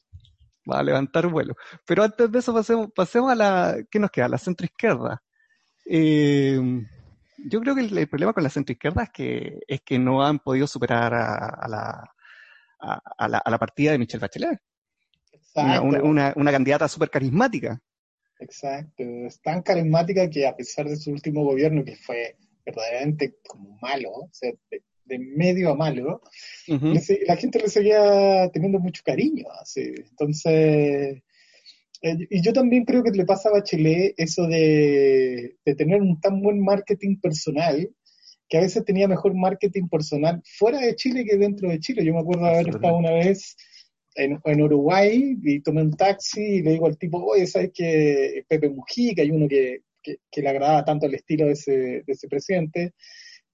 Va 0.71 0.81
a 0.81 0.83
levantar 0.83 1.27
vuelo. 1.29 1.55
Pero 1.87 2.03
antes 2.03 2.31
de 2.31 2.39
eso 2.39 2.53
pasemos, 2.53 2.89
pasemos 2.95 3.31
a 3.31 3.35
la, 3.35 3.77
¿qué 3.91 3.99
nos 3.99 4.11
queda? 4.11 4.29
La 4.29 4.39
centro 4.39 4.65
izquierda. 4.65 5.23
Eh, 5.87 6.61
yo 7.39 7.61
creo 7.61 7.75
que 7.75 7.83
el, 7.83 7.97
el 7.97 8.09
problema 8.09 8.33
con 8.33 8.43
la 8.43 8.51
centro 8.51 8.73
izquierda 8.73 9.05
es 9.05 9.11
que, 9.11 9.61
es 9.67 9.81
que 9.83 9.99
no 9.99 10.25
han 10.25 10.39
podido 10.41 10.67
superar 10.67 11.15
a, 11.15 11.49
a 11.49 11.69
la, 11.69 12.15
a, 12.81 13.03
a 13.17 13.29
la, 13.29 13.39
a 13.39 13.51
la 13.51 13.59
partida 13.59 13.93
de 13.93 13.99
Michelle 13.99 14.21
Bachelet. 14.21 14.61
Una, 15.55 15.81
una, 15.81 16.33
una 16.37 16.53
candidata 16.53 16.87
súper 16.87 17.11
carismática. 17.11 17.81
Exacto, 18.39 19.03
es 19.03 19.41
tan 19.41 19.63
carismática 19.63 20.31
que 20.31 20.47
a 20.47 20.55
pesar 20.55 20.87
de 20.87 20.97
su 20.97 21.11
último 21.11 21.43
gobierno, 21.43 21.85
que 21.85 21.97
fue 21.97 22.37
verdaderamente 22.65 23.39
como 23.49 23.77
malo, 23.81 24.11
o 24.11 24.29
sea, 24.31 24.53
de, 25.09 25.19
medio 25.19 25.71
a 25.71 25.75
malo, 25.75 26.21
la 26.67 27.37
gente 27.37 27.59
le 27.59 27.69
seguía 27.69 28.51
teniendo 28.53 28.79
mucho 28.79 29.03
cariño. 29.05 29.47
Así. 29.61 29.95
Entonces, 30.11 31.23
eh, 32.03 32.17
y 32.31 32.43
yo 32.43 32.53
también 32.53 32.85
creo 32.85 33.03
que 33.03 33.11
le 33.11 33.25
pasa 33.25 33.49
a 33.49 33.53
Bachelet 33.53 34.15
eso 34.17 34.47
de, 34.47 35.57
de 35.65 35.75
tener 35.75 36.01
un 36.01 36.21
tan 36.21 36.41
buen 36.41 36.63
marketing 36.63 37.19
personal, 37.21 37.91
que 38.49 38.59
a 38.59 38.63
veces 38.63 38.85
tenía 38.85 39.09
mejor 39.09 39.35
marketing 39.35 39.89
personal 39.89 40.41
fuera 40.59 40.81
de 40.81 40.95
Chile 40.95 41.25
que 41.25 41.37
dentro 41.37 41.69
de 41.69 41.81
Chile. 41.81 42.05
Yo 42.05 42.15
me 42.15 42.21
acuerdo 42.21 42.45
de 42.45 42.51
haber 42.51 42.69
estado 42.69 42.97
una 42.97 43.11
vez 43.11 43.57
en, 44.15 44.41
en 44.43 44.63
Uruguay 44.63 45.37
y 45.43 45.61
tomé 45.61 45.83
un 45.83 45.97
taxi 45.97 46.41
y 46.41 46.63
le 46.63 46.73
digo 46.73 46.87
al 46.87 46.97
tipo, 46.97 47.23
oye, 47.23 47.47
¿sabes 47.47 47.73
que 47.75 48.45
Pepe 48.49 48.71
Mujica, 48.71 49.23
hay 49.23 49.31
uno 49.31 49.49
que, 49.49 49.83
que, 50.03 50.19
que 50.31 50.43
le 50.43 50.49
agradaba 50.49 50.85
tanto 50.85 51.07
el 51.07 51.15
estilo 51.15 51.47
de 51.47 51.53
ese, 51.53 51.73
de 51.73 52.05
ese 52.07 52.29
presidente? 52.29 52.95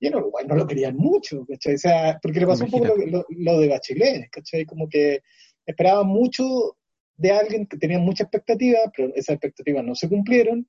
Y 0.05 0.09
en 0.09 0.17
Uruguay 0.17 0.45
no 0.47 0.55
lo 0.55 0.67
querían 0.67 0.97
mucho, 0.99 1.47
¿cachai? 1.47 1.77
O 1.77 1.79
sea, 1.79 2.19
porque 2.21 2.39
le 2.39 2.47
pasó 2.47 2.67
un 2.67 2.71
poco 2.71 2.85
lo, 2.85 2.97
lo, 3.07 3.25
lo 3.31 3.59
de 3.59 3.69
Bachelet, 3.69 4.29
¿cachai? 4.31 4.67
Como 4.67 4.87
que 4.87 5.23
esperaban 5.65 6.07
mucho 6.07 6.77
de 7.17 7.31
alguien 7.31 7.67
que 7.67 7.79
tenía 7.79 7.99
mucha 7.99 8.25
expectativa, 8.25 8.81
pero 8.95 9.15
esas 9.15 9.37
expectativas 9.37 9.83
no 9.83 9.95
se 9.95 10.11
cumplieron, 10.11 10.69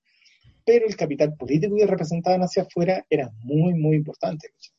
pero 0.65 0.87
el 0.87 0.95
capital 0.95 1.35
político 1.35 1.75
que 1.75 1.85
representaban 1.85 2.43
hacia 2.43 2.63
afuera 2.63 3.05
era 3.09 3.29
muy, 3.39 3.73
muy 3.73 3.97
importante. 3.97 4.47
¿cachai? 4.53 4.73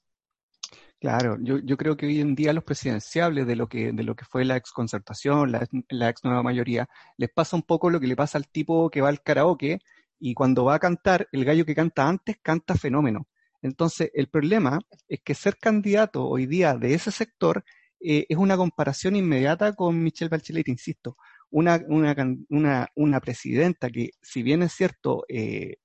Claro, 1.00 1.36
yo, 1.42 1.58
yo 1.58 1.76
creo 1.76 1.98
que 1.98 2.06
hoy 2.06 2.22
en 2.22 2.34
día 2.34 2.54
los 2.54 2.64
presidenciables 2.64 3.46
de 3.46 3.56
lo 3.56 3.68
que, 3.68 3.92
de 3.92 4.04
lo 4.04 4.16
que 4.16 4.24
fue 4.24 4.46
la 4.46 4.56
exconcertación, 4.56 5.52
la, 5.52 5.68
la 5.90 6.08
ex 6.08 6.24
nueva 6.24 6.42
mayoría, 6.42 6.88
les 7.18 7.28
pasa 7.28 7.56
un 7.56 7.62
poco 7.62 7.90
lo 7.90 8.00
que 8.00 8.06
le 8.06 8.16
pasa 8.16 8.38
al 8.38 8.48
tipo 8.48 8.88
que 8.88 9.02
va 9.02 9.10
al 9.10 9.20
karaoke 9.20 9.80
y 10.18 10.32
cuando 10.32 10.64
va 10.64 10.76
a 10.76 10.78
cantar, 10.78 11.28
el 11.30 11.44
gallo 11.44 11.66
que 11.66 11.74
canta 11.74 12.08
antes 12.08 12.38
canta 12.40 12.74
fenómeno. 12.74 13.28
Entonces, 13.66 14.10
el 14.14 14.28
problema 14.28 14.80
es 15.08 15.20
que 15.22 15.34
ser 15.34 15.56
candidato 15.58 16.26
hoy 16.26 16.46
día 16.46 16.74
de 16.74 16.94
ese 16.94 17.10
sector 17.10 17.64
eh, 18.00 18.26
es 18.28 18.36
una 18.36 18.56
comparación 18.56 19.16
inmediata 19.16 19.74
con 19.74 20.02
Michelle 20.02 20.28
Bachelet, 20.28 20.68
insisto. 20.68 21.16
Una, 21.50 21.80
una, 21.88 22.14
una, 22.48 22.88
una 22.94 23.20
presidenta 23.20 23.90
que, 23.90 24.10
si 24.22 24.42
bien 24.42 24.62
es 24.62 24.72
cierto, 24.72 25.24
eh, 25.28 25.76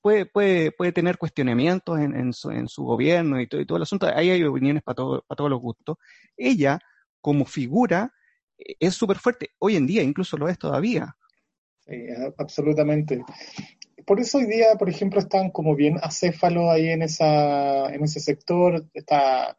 puede, 0.00 0.26
puede, 0.26 0.72
puede 0.72 0.92
tener 0.92 1.18
cuestionamientos 1.18 1.98
en, 1.98 2.14
en, 2.16 2.32
su, 2.32 2.50
en 2.50 2.68
su 2.68 2.84
gobierno 2.84 3.40
y 3.40 3.46
todo, 3.46 3.60
y 3.60 3.66
todo 3.66 3.76
el 3.76 3.82
asunto, 3.82 4.06
ahí 4.06 4.30
hay 4.30 4.44
opiniones 4.44 4.82
para, 4.82 4.96
todo, 4.96 5.24
para 5.26 5.36
todos 5.36 5.50
los 5.50 5.60
gustos. 5.60 5.96
Ella, 6.36 6.78
como 7.20 7.44
figura, 7.44 8.12
es 8.78 8.94
súper 8.94 9.18
fuerte. 9.18 9.50
Hoy 9.58 9.76
en 9.76 9.86
día 9.86 10.02
incluso 10.02 10.36
lo 10.36 10.48
es 10.48 10.58
todavía. 10.58 11.16
Sí, 11.78 12.06
absolutamente. 12.36 13.24
Por 14.10 14.18
eso 14.18 14.38
hoy 14.38 14.46
día, 14.46 14.74
por 14.76 14.88
ejemplo, 14.88 15.20
están 15.20 15.50
como 15.50 15.76
bien 15.76 15.96
acéfalos 16.02 16.68
ahí 16.68 16.88
en, 16.88 17.02
esa, 17.02 17.94
en 17.94 18.02
ese 18.02 18.18
sector. 18.18 18.84
Está 18.92 19.56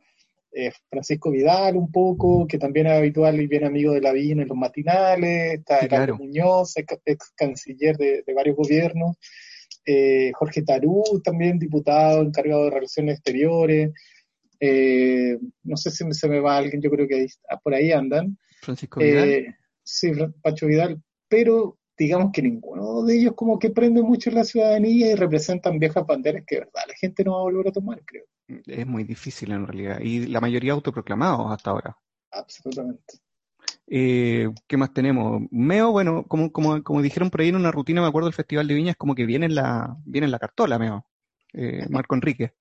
eh, 0.51 0.73
Francisco 0.89 1.31
Vidal 1.31 1.77
un 1.77 1.89
poco, 1.89 2.45
que 2.47 2.57
también 2.57 2.87
es 2.87 2.91
habitual 2.91 3.39
y 3.39 3.47
bien 3.47 3.63
amigo 3.63 3.93
de 3.93 4.01
Lavín 4.01 4.41
en 4.41 4.49
los 4.49 4.57
matinales. 4.57 5.53
Está 5.53 5.79
Sí, 5.79 5.87
claro. 5.87 6.17
Muñoz, 6.17 6.73
ex, 6.75 7.31
canciller 7.33 7.95
de, 7.95 8.23
de 8.27 8.33
varios 8.33 8.57
gobiernos. 8.57 9.15
Eh, 9.85 10.33
Jorge 10.33 10.63
Tarú, 10.63 11.01
también 11.23 11.57
diputado 11.57 12.21
encargado 12.21 12.65
de 12.65 12.71
Relaciones 12.71 13.15
Exteriores. 13.15 13.93
Eh, 14.59 15.37
no 15.63 15.77
sé 15.77 15.91
si 15.91 16.03
se 16.11 16.27
me 16.27 16.41
va 16.41 16.57
alguien, 16.57 16.81
yo 16.81 16.91
creo 16.91 17.07
que 17.07 17.15
ahí, 17.15 17.27
por 17.63 17.73
ahí 17.73 17.93
andan. 17.93 18.37
Francisco 18.59 18.99
Vidal. 18.99 19.55
Sí, 19.81 20.11
Pacho 20.41 20.67
Vidal, 20.67 21.01
pero 21.29 21.77
digamos 21.97 22.31
que 22.31 22.41
ninguno 22.41 23.03
de 23.03 23.19
ellos 23.19 23.33
como 23.35 23.59
que 23.59 23.69
prende 23.69 24.01
mucho 24.01 24.29
en 24.29 24.37
la 24.37 24.43
ciudadanía 24.43 25.11
y 25.11 25.15
representan 25.15 25.79
viejas 25.79 26.05
banderas 26.05 26.43
que 26.45 26.55
de 26.55 26.61
verdad 26.61 26.83
la 26.87 26.93
gente 26.95 27.23
no 27.23 27.33
va 27.33 27.39
a 27.39 27.43
volver 27.43 27.67
a 27.67 27.71
tomar, 27.71 28.01
creo. 28.05 28.25
Es 28.65 28.87
muy 28.87 29.03
difícil 29.03 29.51
en 29.51 29.65
realidad. 29.67 29.99
Y 30.01 30.27
la 30.27 30.41
mayoría 30.41 30.73
autoproclamados 30.73 31.51
hasta 31.51 31.69
ahora. 31.69 31.97
Absolutamente. 32.31 33.19
Eh, 33.87 34.49
¿Qué 34.67 34.77
más 34.77 34.93
tenemos? 34.93 35.43
Meo, 35.51 35.91
bueno, 35.91 36.25
como, 36.27 36.51
como, 36.51 36.81
como 36.83 37.01
dijeron 37.01 37.29
por 37.29 37.41
ahí 37.41 37.49
en 37.49 37.55
una 37.55 37.71
rutina, 37.71 38.01
me 38.01 38.07
acuerdo 38.07 38.27
del 38.27 38.33
Festival 38.33 38.67
de 38.67 38.73
Viñas, 38.73 38.95
como 38.95 39.15
que 39.15 39.25
viene 39.25 39.45
en 39.45 39.55
la, 39.55 39.95
viene 40.05 40.25
en 40.25 40.31
la 40.31 40.39
cartola, 40.39 40.79
Meo. 40.79 41.05
Eh, 41.53 41.85
Marco 41.89 42.15
Enrique. 42.15 42.53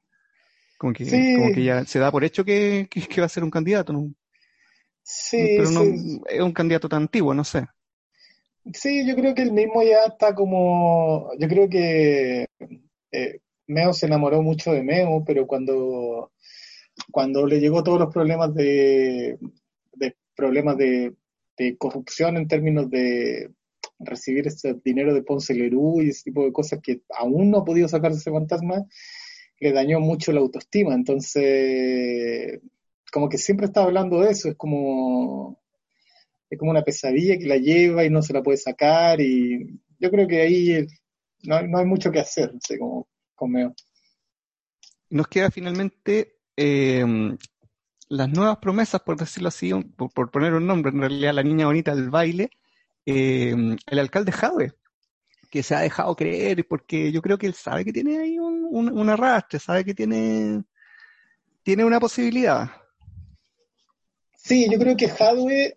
Como 0.77 0.93
que, 0.93 1.05
Sí. 1.05 1.37
como 1.37 1.53
que 1.53 1.63
ya 1.63 1.85
se 1.85 1.99
da 1.99 2.11
por 2.11 2.25
hecho 2.25 2.45
que, 2.45 2.89
que, 2.91 3.03
que 3.03 3.21
va 3.21 3.27
a 3.27 3.31
ser 3.31 3.45
un 3.45 3.51
candidato, 3.51 3.93
¿no? 3.93 4.13
Sí, 5.03 5.55
Pero 5.57 5.71
no, 5.71 5.81
sí, 5.83 6.21
es 6.29 6.41
un 6.41 6.53
candidato 6.53 6.89
tan 6.89 7.03
antiguo, 7.03 7.35
no 7.35 7.45
sé. 7.45 7.67
Sí, 8.73 9.07
yo 9.07 9.15
creo 9.15 9.35
que 9.35 9.43
el 9.43 9.53
mismo 9.53 9.83
ya 9.83 10.05
está 10.09 10.35
como, 10.35 11.31
yo 11.39 11.49
creo 11.49 11.69
que 11.69 12.47
eh, 13.13 13.41
Meo 13.67 13.93
se 13.93 14.07
enamoró 14.07 14.43
mucho 14.43 14.73
de 14.73 14.83
Meo, 14.83 15.23
pero 15.27 15.47
cuando, 15.47 16.33
cuando 17.11 17.47
le 17.47 17.61
llegó 17.61 17.83
todos 17.83 18.01
los 18.01 18.13
problemas 18.13 18.55
de, 18.55 19.39
de 19.95 20.17
problemas 20.35 20.77
de, 20.77 21.15
de 21.57 21.77
corrupción 21.77 22.37
en 22.37 22.49
términos 22.49 22.91
de 22.91 23.51
recibir 23.99 24.47
ese 24.47 24.75
dinero 24.85 25.15
de 25.15 25.23
Ponce 25.23 25.55
Lerú 25.55 26.01
y 26.01 26.09
ese 26.09 26.25
tipo 26.25 26.45
de 26.45 26.53
cosas 26.53 26.81
que 26.83 27.03
aún 27.19 27.51
no 27.51 27.59
ha 27.59 27.65
podido 27.65 27.87
sacarse 27.89 28.19
ese 28.19 28.31
fantasma, 28.31 28.87
le 29.61 29.73
dañó 29.73 30.01
mucho 30.01 30.33
la 30.33 30.41
autoestima. 30.41 30.95
Entonces, 30.95 32.61
como 33.13 33.29
que 33.29 33.39
siempre 33.39 33.67
está 33.67 33.83
hablando 33.83 34.21
de 34.21 34.31
eso, 34.31 34.49
es 34.49 34.57
como, 34.57 35.60
es 36.51 36.59
como 36.59 36.73
una 36.73 36.83
pesadilla 36.83 37.39
que 37.39 37.47
la 37.47 37.57
lleva 37.57 38.05
y 38.05 38.11
no 38.11 38.23
se 38.23 38.33
la 38.33 38.43
puede 38.43 38.59
sacar 38.59 39.21
y 39.21 39.81
yo 39.99 40.11
creo 40.11 40.27
que 40.27 40.41
ahí 40.41 40.87
no, 41.45 41.57
hay- 41.57 41.69
no 41.69 41.79
hay 41.79 41.87
mucho 41.87 42.11
que 42.11 42.21
hacer, 42.21 42.53
no 42.53 42.61
sé, 42.61 42.79
como 42.79 43.09
con 43.35 43.53
Meo. 43.53 43.75
Nos 45.11 45.29
queda 45.29 45.51
finalmente 45.51 46.39
eh, 46.57 47.05
las 48.09 48.29
nuevas 48.29 48.59
promesas, 48.59 49.01
por 49.03 49.17
decirlo 49.17 49.49
así, 49.49 49.73
por, 49.97 50.13
por 50.13 50.31
poner 50.31 50.53
un 50.55 50.67
nombre, 50.67 50.93
en 50.93 51.01
realidad 51.01 51.35
la 51.35 51.43
niña 51.43 51.67
bonita 51.67 51.95
del 51.95 52.11
baile, 52.11 52.51
eh, 53.07 53.55
el 53.87 53.99
alcalde 53.99 54.33
Jadwe, 54.33 54.73
que 55.51 55.63
se 55.63 55.75
ha 55.75 55.81
dejado 55.81 56.15
creer, 56.17 56.67
porque 56.69 57.11
yo 57.13 57.23
creo 57.23 57.39
que 57.39 57.47
él 57.47 57.55
sabe 57.55 57.85
que 57.85 57.93
tiene 57.93 58.19
ahí 58.19 58.39
un, 58.39 58.67
un, 58.71 58.91
un 58.97 59.09
arrastre, 59.09 59.59
sabe 59.59 59.85
que 59.85 59.95
tiene, 59.95 60.63
tiene 61.63 61.85
una 61.85 61.99
posibilidad. 62.01 62.71
Sí, 64.37 64.69
yo 64.71 64.79
creo 64.79 64.97
que 64.97 65.07
Hadwe, 65.07 65.77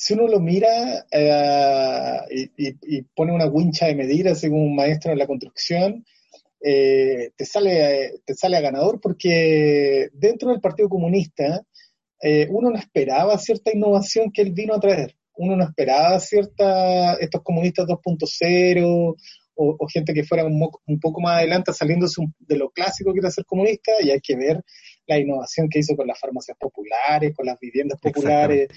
si 0.00 0.14
uno 0.14 0.28
lo 0.28 0.38
mira 0.38 1.06
eh, 1.10 2.50
y, 2.56 3.02
pone 3.16 3.32
una 3.32 3.46
wincha 3.46 3.86
de 3.86 3.96
medir, 3.96 4.28
así 4.28 4.48
como 4.48 4.62
un 4.62 4.76
maestro 4.76 5.10
en 5.10 5.18
la 5.18 5.26
construcción, 5.26 6.04
eh, 6.60 7.32
te 7.36 7.44
sale, 7.44 8.20
te 8.24 8.34
sale 8.34 8.56
a 8.56 8.60
ganador 8.60 9.00
porque 9.00 10.08
dentro 10.12 10.50
del 10.50 10.60
Partido 10.60 10.88
Comunista 10.88 11.64
eh, 12.22 12.46
uno 12.48 12.70
no 12.70 12.78
esperaba 12.78 13.36
cierta 13.38 13.72
innovación 13.74 14.30
que 14.30 14.42
él 14.42 14.52
vino 14.52 14.74
a 14.74 14.80
traer. 14.80 15.16
Uno 15.34 15.56
no 15.56 15.64
esperaba 15.64 16.20
cierta, 16.20 17.14
estos 17.14 17.42
comunistas 17.42 17.86
2.0 17.86 18.84
o, 18.84 19.16
o 19.56 19.88
gente 19.88 20.14
que 20.14 20.22
fuera 20.22 20.44
un, 20.44 20.70
un 20.86 21.00
poco 21.00 21.20
más 21.20 21.38
adelante 21.38 21.72
saliéndose 21.72 22.22
de 22.38 22.56
lo 22.56 22.70
clásico 22.70 23.12
que 23.12 23.18
era 23.18 23.32
ser 23.32 23.44
comunista 23.46 23.90
y 24.00 24.10
hay 24.10 24.20
que 24.20 24.36
ver 24.36 24.62
la 25.08 25.18
innovación 25.18 25.68
que 25.68 25.80
hizo 25.80 25.96
con 25.96 26.06
las 26.06 26.20
farmacias 26.20 26.56
populares, 26.56 27.34
con 27.34 27.46
las 27.46 27.58
viviendas 27.58 27.98
populares, 28.00 28.68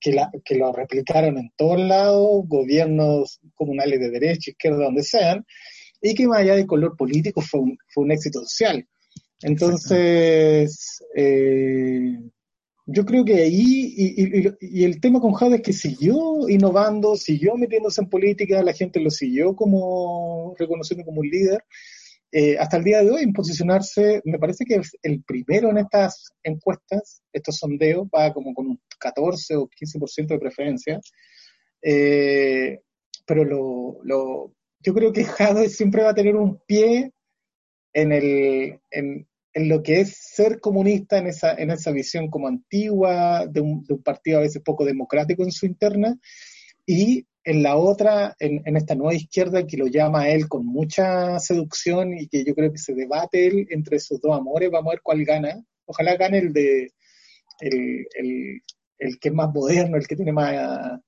que, 0.00 0.12
la, 0.12 0.30
que 0.44 0.54
lo 0.56 0.72
replicaron 0.72 1.38
en 1.38 1.50
todos 1.56 1.80
lados, 1.80 2.42
gobiernos 2.46 3.40
comunales 3.54 4.00
de 4.00 4.10
derecha, 4.10 4.50
izquierda, 4.50 4.84
donde 4.84 5.02
sean, 5.02 5.44
y 6.00 6.14
que 6.14 6.26
más 6.26 6.40
allá 6.40 6.56
de 6.56 6.66
color 6.66 6.96
político 6.96 7.40
fue 7.40 7.60
un, 7.60 7.78
fue 7.88 8.04
un 8.04 8.12
éxito 8.12 8.40
social. 8.40 8.86
Entonces, 9.42 11.02
eh, 11.16 12.18
yo 12.86 13.04
creo 13.04 13.24
que 13.24 13.34
ahí, 13.42 13.94
y, 13.96 14.22
y- 14.22 14.38
y- 14.60 14.80
y 14.80 14.84
el 14.84 15.00
tema 15.00 15.20
con 15.20 15.32
Jade 15.32 15.56
es 15.56 15.62
que 15.62 15.72
siguió 15.72 16.48
innovando, 16.48 17.16
siguió 17.16 17.56
metiéndose 17.56 18.00
en 18.02 18.08
política, 18.08 18.62
la 18.62 18.72
gente 18.72 19.00
lo 19.00 19.10
siguió 19.10 19.54
como 19.54 20.54
reconociendo 20.58 21.04
como 21.04 21.20
un 21.20 21.28
líder, 21.28 21.64
eh, 22.34 22.56
hasta 22.58 22.78
el 22.78 22.84
día 22.84 23.02
de 23.02 23.10
hoy 23.10 23.22
en 23.24 23.34
posicionarse, 23.34 24.22
me 24.24 24.38
parece 24.38 24.64
que 24.64 24.76
es 24.76 24.96
el 25.02 25.22
primero 25.22 25.68
en 25.68 25.76
estas 25.76 26.32
encuestas, 26.42 27.22
estos 27.30 27.58
sondeos, 27.58 28.08
va 28.08 28.32
como 28.32 28.54
con 28.54 28.68
un 28.68 28.80
14 28.98 29.56
o 29.56 29.68
15% 29.68 30.28
de 30.28 30.38
preferencia, 30.38 31.00
eh, 31.82 32.80
pero 33.26 33.44
lo, 33.44 33.98
lo, 34.04 34.54
yo 34.80 34.94
creo 34.94 35.12
que 35.12 35.24
Jadwe 35.24 35.68
siempre 35.68 36.04
va 36.04 36.10
a 36.10 36.14
tener 36.14 36.34
un 36.34 36.58
pie 36.66 37.12
en, 37.92 38.12
el, 38.12 38.80
en, 38.90 39.28
en 39.52 39.68
lo 39.68 39.82
que 39.82 40.00
es 40.00 40.16
ser 40.16 40.58
comunista 40.58 41.18
en 41.18 41.26
esa, 41.26 41.52
en 41.52 41.70
esa 41.70 41.90
visión 41.90 42.30
como 42.30 42.48
antigua, 42.48 43.46
de 43.46 43.60
un, 43.60 43.84
de 43.84 43.92
un 43.92 44.02
partido 44.02 44.38
a 44.38 44.42
veces 44.42 44.62
poco 44.62 44.86
democrático 44.86 45.42
en 45.42 45.52
su 45.52 45.66
interna, 45.66 46.18
y 46.86 47.26
en 47.44 47.62
la 47.62 47.76
otra, 47.76 48.36
en, 48.38 48.62
en, 48.64 48.76
esta 48.76 48.94
nueva 48.94 49.14
izquierda 49.14 49.66
que 49.66 49.76
lo 49.76 49.86
llama 49.86 50.28
él 50.28 50.48
con 50.48 50.64
mucha 50.64 51.38
seducción 51.40 52.14
y 52.16 52.28
que 52.28 52.44
yo 52.44 52.54
creo 52.54 52.70
que 52.70 52.78
se 52.78 52.94
debate 52.94 53.46
él 53.46 53.66
entre 53.70 53.98
sus 53.98 54.20
dos 54.20 54.36
amores, 54.36 54.70
vamos 54.70 54.90
a 54.90 54.94
ver 54.94 55.02
cuál 55.02 55.24
gana. 55.24 55.64
Ojalá 55.86 56.16
gane 56.16 56.38
el 56.38 56.52
de 56.52 56.92
el, 57.60 58.06
el, 58.98 59.18
que 59.18 59.28
es 59.28 59.34
más 59.34 59.52
moderno, 59.52 59.96
el 59.96 60.06
que 60.06 60.16
tiene 60.16 60.32
más, 60.32 61.00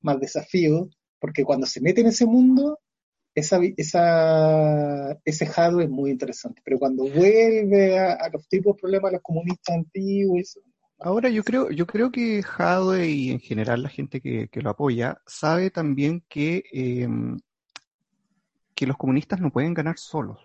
más 0.00 0.20
desafío, 0.20 0.88
porque 1.18 1.44
cuando 1.44 1.66
se 1.66 1.80
mete 1.80 2.00
en 2.00 2.08
ese 2.08 2.26
mundo, 2.26 2.78
esa, 3.34 3.60
esa, 3.76 5.18
ese 5.24 5.46
jado 5.46 5.80
es 5.80 5.90
muy 5.90 6.10
interesante, 6.10 6.62
pero 6.64 6.78
cuando 6.78 7.04
vuelve 7.04 7.98
a, 7.98 8.14
a 8.14 8.30
los 8.30 8.48
tipos 8.48 8.74
de 8.74 8.80
problemas 8.80 9.12
los 9.12 9.22
comunistas 9.22 9.76
antiguos, 9.76 10.58
Ahora 10.98 11.28
yo 11.28 11.44
creo, 11.44 11.70
yo 11.70 11.86
creo 11.86 12.10
que 12.10 12.42
Jadwe 12.42 13.08
y 13.08 13.30
en 13.30 13.40
general 13.40 13.82
la 13.82 13.90
gente 13.90 14.20
que, 14.20 14.48
que 14.48 14.62
lo 14.62 14.70
apoya 14.70 15.20
sabe 15.26 15.70
también 15.70 16.24
que, 16.28 16.64
eh, 16.72 17.08
que 18.74 18.86
los 18.86 18.96
comunistas 18.96 19.40
no 19.40 19.50
pueden 19.50 19.74
ganar 19.74 19.98
solos 19.98 20.38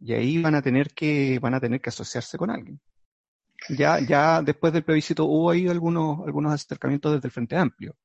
y 0.00 0.14
ahí 0.14 0.40
van 0.40 0.54
a 0.54 0.62
tener 0.62 0.90
que 0.90 1.38
van 1.40 1.54
a 1.54 1.60
tener 1.60 1.80
que 1.80 1.90
asociarse 1.90 2.38
con 2.38 2.50
alguien. 2.50 2.80
Ya 3.76 3.98
ya 4.00 4.40
después 4.40 4.72
del 4.72 4.84
plebiscito 4.84 5.24
hubo 5.24 5.50
ahí 5.50 5.66
algunos 5.66 6.26
algunos 6.26 6.52
acercamientos 6.52 7.12
desde 7.12 7.28
el 7.28 7.32
Frente 7.32 7.56
Amplio. 7.56 7.96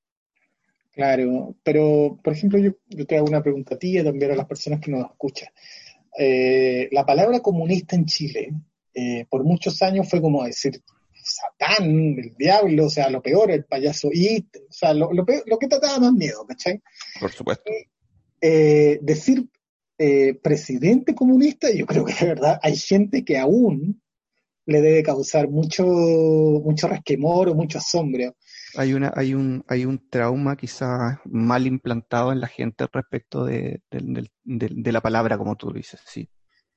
Claro, 0.91 1.55
pero 1.63 2.19
por 2.23 2.33
ejemplo 2.33 2.59
yo, 2.59 2.71
yo 2.89 3.05
te 3.05 3.17
hago 3.17 3.27
una 3.27 3.41
pregunta 3.41 3.75
a 3.75 3.79
ti 3.79 3.97
y 3.97 4.03
también 4.03 4.31
a 4.31 4.35
las 4.35 4.47
personas 4.47 4.79
que 4.79 4.91
nos 4.91 5.09
escuchan. 5.09 5.49
Eh, 6.17 6.89
la 6.91 7.05
palabra 7.05 7.39
comunista 7.39 7.95
en 7.95 8.05
Chile 8.05 8.53
eh, 8.93 9.25
por 9.29 9.43
muchos 9.43 9.81
años 9.81 10.07
fue 10.09 10.21
como 10.21 10.43
decir 10.43 10.81
Satán, 11.23 12.17
el 12.19 12.33
diablo, 12.37 12.85
o 12.85 12.89
sea, 12.89 13.09
lo 13.09 13.21
peor, 13.21 13.51
el 13.51 13.65
payaso 13.65 14.09
It, 14.11 14.55
o 14.57 14.71
sea, 14.71 14.93
lo, 14.93 15.11
lo, 15.11 15.25
peor, 15.25 15.43
lo 15.45 15.57
que 15.57 15.67
te 15.67 15.79
daba 15.79 15.99
más 15.99 16.13
miedo, 16.13 16.45
¿cachai? 16.45 16.81
Por 17.19 17.31
supuesto. 17.31 17.63
Eh, 18.41 18.99
decir 19.01 19.47
eh, 19.97 20.33
presidente 20.41 21.15
comunista, 21.15 21.71
yo 21.71 21.85
creo 21.85 22.03
que 22.03 22.13
de 22.13 22.25
verdad 22.25 22.59
hay 22.61 22.75
gente 22.75 23.23
que 23.23 23.37
aún 23.37 24.01
le 24.65 24.81
debe 24.81 25.03
causar 25.03 25.49
mucho, 25.49 25.85
mucho 25.85 26.87
resquemor 26.87 27.49
o 27.49 27.55
mucho 27.55 27.77
asombro. 27.77 28.35
Hay, 28.75 28.93
una, 28.93 29.13
hay, 29.15 29.33
un, 29.33 29.63
hay 29.67 29.85
un 29.85 30.09
trauma 30.09 30.55
quizás 30.55 31.19
mal 31.25 31.67
implantado 31.67 32.31
en 32.31 32.41
la 32.41 32.47
gente 32.47 32.85
respecto 32.91 33.45
de, 33.45 33.81
de, 33.91 34.29
de, 34.43 34.69
de 34.71 34.91
la 34.91 35.01
palabra, 35.01 35.37
como 35.37 35.55
tú 35.55 35.71
dices, 35.71 35.99
sí. 36.05 36.29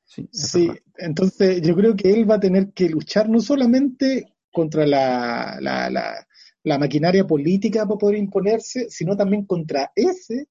Sí, 0.05 0.29
sí 0.31 0.71
entonces 0.99 1.61
yo 1.63 1.75
creo 1.75 1.97
que 1.97 2.13
él 2.13 2.31
va 2.31 2.37
a 2.37 2.41
tener 2.41 2.73
que 2.73 2.89
luchar 2.89 3.29
no 3.29 3.41
solamente 3.41 4.36
contra 4.57 4.87
la, 4.87 5.59
la, 5.61 5.91
la, 5.91 6.27
la, 6.63 6.79
maquinaria 6.79 7.27
política 7.27 7.85
para 7.85 7.99
poder 7.99 8.17
imponerse, 8.17 8.89
sino 8.89 9.15
también 9.15 9.45
contra 9.45 9.93
ese 9.95 10.49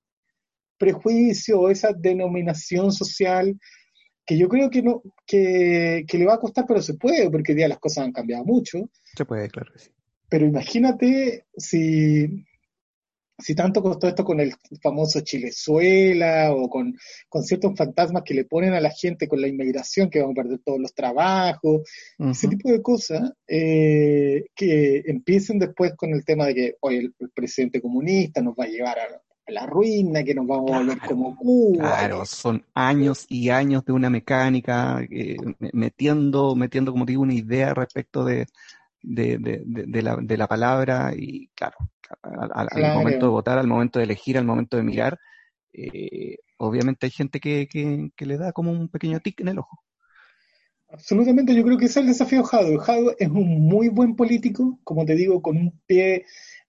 prejuicio 0.77 1.59
o 1.59 1.69
esa 1.71 1.91
denominación 1.91 2.91
social 2.91 3.59
que 4.23 4.37
yo 4.37 4.47
creo 4.47 4.69
que 4.69 4.83
no 4.83 5.01
que, 5.25 6.05
que, 6.07 6.17
le 6.19 6.27
va 6.27 6.35
a 6.35 6.39
costar, 6.39 6.65
pero 6.67 6.83
se 6.83 6.93
puede, 6.93 7.31
porque 7.31 7.53
hoy 7.53 7.57
día 7.57 7.67
las 7.67 7.79
cosas 7.79 8.05
han 8.05 8.11
cambiado 8.11 8.45
mucho. 8.45 8.91
Se 9.15 9.25
puede, 9.25 9.49
claro 9.49 9.73
que 9.73 9.79
sí. 9.79 9.89
Pero 10.29 10.45
imagínate 10.45 11.47
si 11.57 12.45
si 13.37 13.53
tanto 13.55 13.81
costó 13.81 14.07
esto 14.07 14.23
con 14.23 14.39
el 14.39 14.53
famoso 14.81 15.19
Chilezuela 15.21 16.53
o 16.53 16.69
con, 16.69 16.95
con, 17.27 17.43
ciertos 17.43 17.75
fantasmas 17.75 18.23
que 18.23 18.33
le 18.33 18.45
ponen 18.45 18.73
a 18.73 18.79
la 18.79 18.91
gente 18.91 19.27
con 19.27 19.41
la 19.41 19.47
inmigración, 19.47 20.09
que 20.09 20.21
vamos 20.21 20.37
a 20.37 20.43
perder 20.43 20.59
todos 20.63 20.79
los 20.79 20.93
trabajos, 20.93 21.81
uh 22.17 22.25
-huh. 22.25 22.31
ese 22.31 22.47
tipo 22.47 22.69
de 22.69 22.81
cosas, 22.81 23.33
eh, 23.47 24.45
que 24.55 25.03
empiecen 25.05 25.59
después 25.59 25.93
con 25.95 26.13
el 26.13 26.23
tema 26.23 26.45
de 26.45 26.55
que 26.55 26.75
hoy 26.81 26.97
el, 26.97 27.15
el, 27.19 27.29
presidente 27.31 27.81
comunista 27.81 28.41
nos 28.41 28.55
va 28.55 28.65
a 28.65 28.69
llevar 28.69 28.99
a, 28.99 29.21
a 29.47 29.51
la 29.51 29.65
ruina, 29.65 30.23
que 30.23 30.33
nos 30.33 30.47
vamos 30.47 30.71
a 30.71 30.79
volver 30.79 30.99
como 30.99 31.35
Cuba. 31.35 31.89
Claro, 31.89 32.25
son 32.25 32.65
años 32.73 33.25
y 33.29 33.49
años 33.49 33.83
de 33.85 33.93
una 33.93 34.09
mecánica, 34.09 35.05
eh, 35.11 35.35
metiendo, 35.73 36.55
metiendo, 36.55 36.91
como 36.91 37.05
digo, 37.05 37.21
una 37.21 37.33
idea 37.33 37.73
respecto 37.73 38.23
de, 38.23 38.47
de, 39.05 39.37
de, 39.37 39.61
de, 39.65 40.01
la, 40.01 40.17
de 40.21 40.37
la 40.37 40.47
palabra 40.47 41.13
y 41.15 41.47
claro, 41.49 41.77
al, 42.21 42.51
al, 42.53 42.67
claro. 42.67 42.99
momento 42.99 43.25
de 43.25 43.31
votar, 43.31 43.57
al 43.59 43.67
momento 43.67 43.99
de 43.99 44.05
elegir, 44.05 44.37
al 44.37 44.45
momento 44.45 44.77
de 44.77 44.83
mirar, 44.83 45.19
eh, 45.73 46.37
obviamente 46.57 47.05
hay 47.05 47.11
gente 47.11 47.39
que, 47.39 47.67
que, 47.67 48.09
que, 48.15 48.25
le 48.25 48.37
da 48.37 48.51
como 48.51 48.71
un 48.71 48.89
pequeño 48.89 49.19
tic 49.19 49.39
en 49.41 49.49
el 49.49 49.59
ojo. 49.59 49.79
Absolutamente, 50.87 51.55
yo 51.55 51.63
creo 51.63 51.77
que 51.77 51.85
ese 51.85 51.99
es 51.99 52.03
el 52.03 52.07
desafío 52.07 52.39
de 52.39 52.47
Jado. 52.47 52.77
Jado 52.79 53.15
es 53.17 53.29
un 53.29 53.67
muy 53.67 53.89
buen 53.89 54.15
político, 54.15 54.79
como 54.83 55.05
te 55.05 55.15
digo, 55.15 55.41
con 55.41 55.57
un 55.57 55.79
pie 55.85 56.25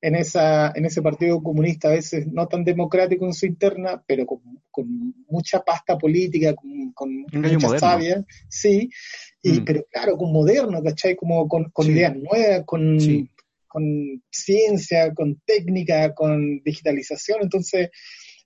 en, 0.06 0.14
esa, 0.14 0.70
en 0.76 0.84
ese 0.84 1.02
partido 1.02 1.42
comunista, 1.42 1.88
a 1.88 1.92
veces 1.92 2.28
no 2.28 2.46
tan 2.46 2.62
democrático 2.62 3.26
en 3.26 3.34
su 3.34 3.44
interna, 3.44 4.00
pero 4.06 4.24
con, 4.24 4.40
con 4.70 4.86
mucha 5.28 5.58
pasta 5.60 5.98
política, 5.98 6.54
con, 6.54 6.92
con 6.92 7.26
mucha 7.32 7.78
sabia, 7.80 8.24
sí, 8.48 8.88
y, 9.42 9.60
mm. 9.60 9.64
pero 9.64 9.84
claro, 9.90 10.16
con 10.16 10.32
moderno, 10.32 10.80
¿cachai? 10.80 11.16
Como 11.16 11.48
con, 11.48 11.70
con 11.70 11.86
sí. 11.86 11.92
ideas 11.92 12.14
nuevas, 12.14 12.62
con, 12.64 13.00
sí. 13.00 13.28
con 13.66 14.22
ciencia, 14.30 15.12
con 15.12 15.42
técnica, 15.44 16.14
con 16.14 16.62
digitalización, 16.62 17.40
entonces, 17.42 17.90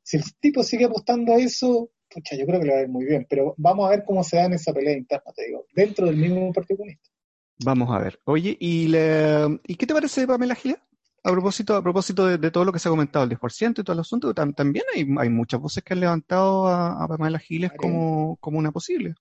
si 0.03 0.17
el 0.17 0.23
tipo 0.41 0.63
sigue 0.63 0.87
apostando 0.87 1.35
a 1.35 1.37
eso, 1.37 1.91
pucha, 2.09 2.37
yo 2.37 2.47
creo 2.47 2.61
que 2.61 2.67
le 2.69 2.73
va 2.73 2.79
a 2.79 2.83
ir 2.85 2.89
muy 2.89 3.05
bien, 3.05 3.27
pero 3.29 3.55
vamos 3.59 3.87
a 3.87 3.91
ver 3.91 4.05
cómo 4.07 4.25
se 4.25 4.37
da 4.39 4.47
en 4.47 4.55
esa 4.55 4.73
pelea 4.73 4.97
interna, 4.97 5.31
te 5.37 5.45
digo, 5.45 5.67
dentro 5.75 6.07
del 6.07 6.17
mismo 6.17 6.51
Partido 6.55 6.79
Comunista. 6.79 7.11
Vamos 7.63 7.91
a 7.95 7.99
ver. 7.99 8.19
Oye, 8.25 8.57
¿y, 8.59 8.91
¿y 9.67 9.75
qué 9.75 9.87
te 9.87 9.93
parece 9.93 10.27
Pamela 10.27 10.55
Giles? 10.55 10.79
A 11.23 11.31
propósito, 11.31 11.77
a 11.77 11.83
propósito 11.83 12.27
de, 12.27 12.39
de, 12.39 12.51
todo 12.51 12.65
lo 12.65 12.73
que 12.73 12.79
se 12.79 12.89
ha 12.89 12.91
comentado, 12.91 13.25
el 13.25 13.31
10% 13.31 13.81
y 13.81 13.85
todo 13.85 13.93
el 13.93 14.01
asunto, 14.01 14.33
tam, 14.33 14.55
también 14.55 14.85
hay, 14.95 15.07
hay, 15.19 15.29
muchas 15.29 15.61
voces 15.61 15.85
que 15.85 15.93
han 15.93 16.01
levantado 16.01 16.67
a, 16.67 17.05
a 17.05 17.09
Pamela 17.09 17.39
Giles 17.39 17.73
como, 17.77 18.37
como 18.41 18.59
una 18.59 18.73
posible. 18.73 19.15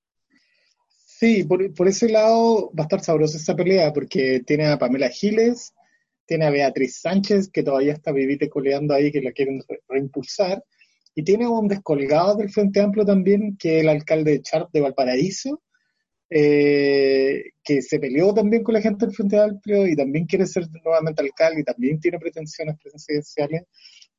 Sí, 1.05 1.43
por, 1.43 1.73
por, 1.73 1.89
ese 1.89 2.07
lado 2.07 2.71
va 2.71 2.83
a 2.83 2.87
estar 2.87 3.01
sabrosa 3.01 3.37
esa 3.37 3.53
pelea, 3.53 3.91
porque 3.91 4.41
tiene 4.47 4.67
a 4.67 4.79
Pamela 4.79 5.09
Giles, 5.09 5.73
tiene 6.25 6.45
a 6.45 6.51
Beatriz 6.51 7.01
Sánchez, 7.01 7.49
que 7.51 7.63
todavía 7.63 7.91
está 7.91 8.13
vivite 8.13 8.49
coleando 8.49 8.93
ahí, 8.93 9.11
que 9.11 9.21
la 9.21 9.33
quieren 9.33 9.61
re 9.67 9.81
reimpulsar, 9.89 10.63
y 11.13 11.23
tiene 11.23 11.45
a 11.45 11.49
un 11.49 11.67
descolgado 11.67 12.35
del 12.35 12.49
Frente 12.49 12.79
Amplio 12.79 13.05
también, 13.05 13.57
que 13.57 13.77
es 13.77 13.83
el 13.83 13.89
alcalde 13.89 14.31
de 14.31 14.41
Charp 14.41 14.71
de 14.71 14.79
Valparaíso, 14.79 15.61
eh, 16.29 17.51
que 17.63 17.81
se 17.81 17.99
peleó 17.99 18.33
también 18.33 18.63
con 18.63 18.73
la 18.73 18.81
gente 18.81 19.05
del 19.05 19.15
Frente 19.15 19.39
Amplio 19.39 19.87
y 19.87 19.95
también 19.95 20.25
quiere 20.25 20.45
ser 20.45 20.67
nuevamente 20.83 21.21
alcalde 21.21 21.61
y 21.61 21.63
también 21.63 21.99
tiene 21.99 22.19
pretensiones 22.19 22.75
presidenciales, 22.81 23.63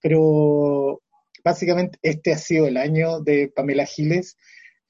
pero 0.01 1.01
básicamente 1.45 1.99
este 2.03 2.33
ha 2.33 2.39
sido 2.39 2.67
el 2.67 2.77
año 2.77 3.21
de 3.21 3.53
Pamela 3.55 3.87
Giles, 3.87 4.37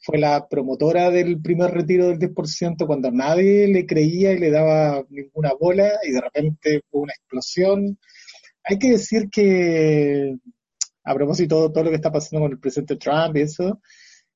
fue 0.02 0.18
la 0.18 0.48
promotora 0.48 1.10
del 1.10 1.40
primer 1.42 1.72
retiro 1.72 2.08
del 2.08 2.18
10% 2.18 2.86
cuando 2.86 3.10
nadie 3.10 3.68
le 3.68 3.84
creía 3.86 4.32
y 4.32 4.38
le 4.38 4.50
daba 4.50 5.04
ninguna 5.10 5.52
bola 5.60 5.90
y 6.02 6.12
de 6.12 6.20
repente 6.22 6.82
hubo 6.90 7.02
una 7.02 7.12
explosión. 7.12 7.98
Hay 8.64 8.78
que 8.78 8.92
decir 8.92 9.28
que, 9.30 10.36
a 11.04 11.14
propósito 11.14 11.68
de 11.68 11.74
todo 11.74 11.84
lo 11.84 11.90
que 11.90 11.96
está 11.96 12.10
pasando 12.10 12.44
con 12.44 12.52
el 12.52 12.58
presidente 12.58 12.96
Trump 12.96 13.36
y 13.36 13.42
eso, 13.42 13.80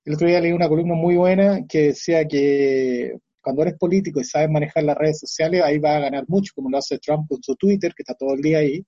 el 0.04 0.14
otro 0.14 0.28
día 0.28 0.40
leí 0.40 0.52
una 0.52 0.68
columna 0.68 0.94
muy 0.94 1.16
buena 1.16 1.64
que 1.66 1.88
decía 1.88 2.26
que 2.26 3.16
cuando 3.40 3.62
eres 3.62 3.74
político 3.78 4.20
y 4.20 4.24
sabes 4.24 4.50
manejar 4.50 4.84
las 4.84 4.96
redes 4.96 5.20
sociales, 5.20 5.62
ahí 5.62 5.78
va 5.78 5.96
a 5.96 6.00
ganar 6.00 6.24
mucho, 6.28 6.52
como 6.54 6.70
lo 6.70 6.78
hace 6.78 6.98
Trump 6.98 7.28
con 7.28 7.42
su 7.42 7.54
Twitter, 7.56 7.92
que 7.94 8.02
está 8.02 8.14
todo 8.14 8.34
el 8.34 8.40
día 8.40 8.58
ahí. 8.58 8.84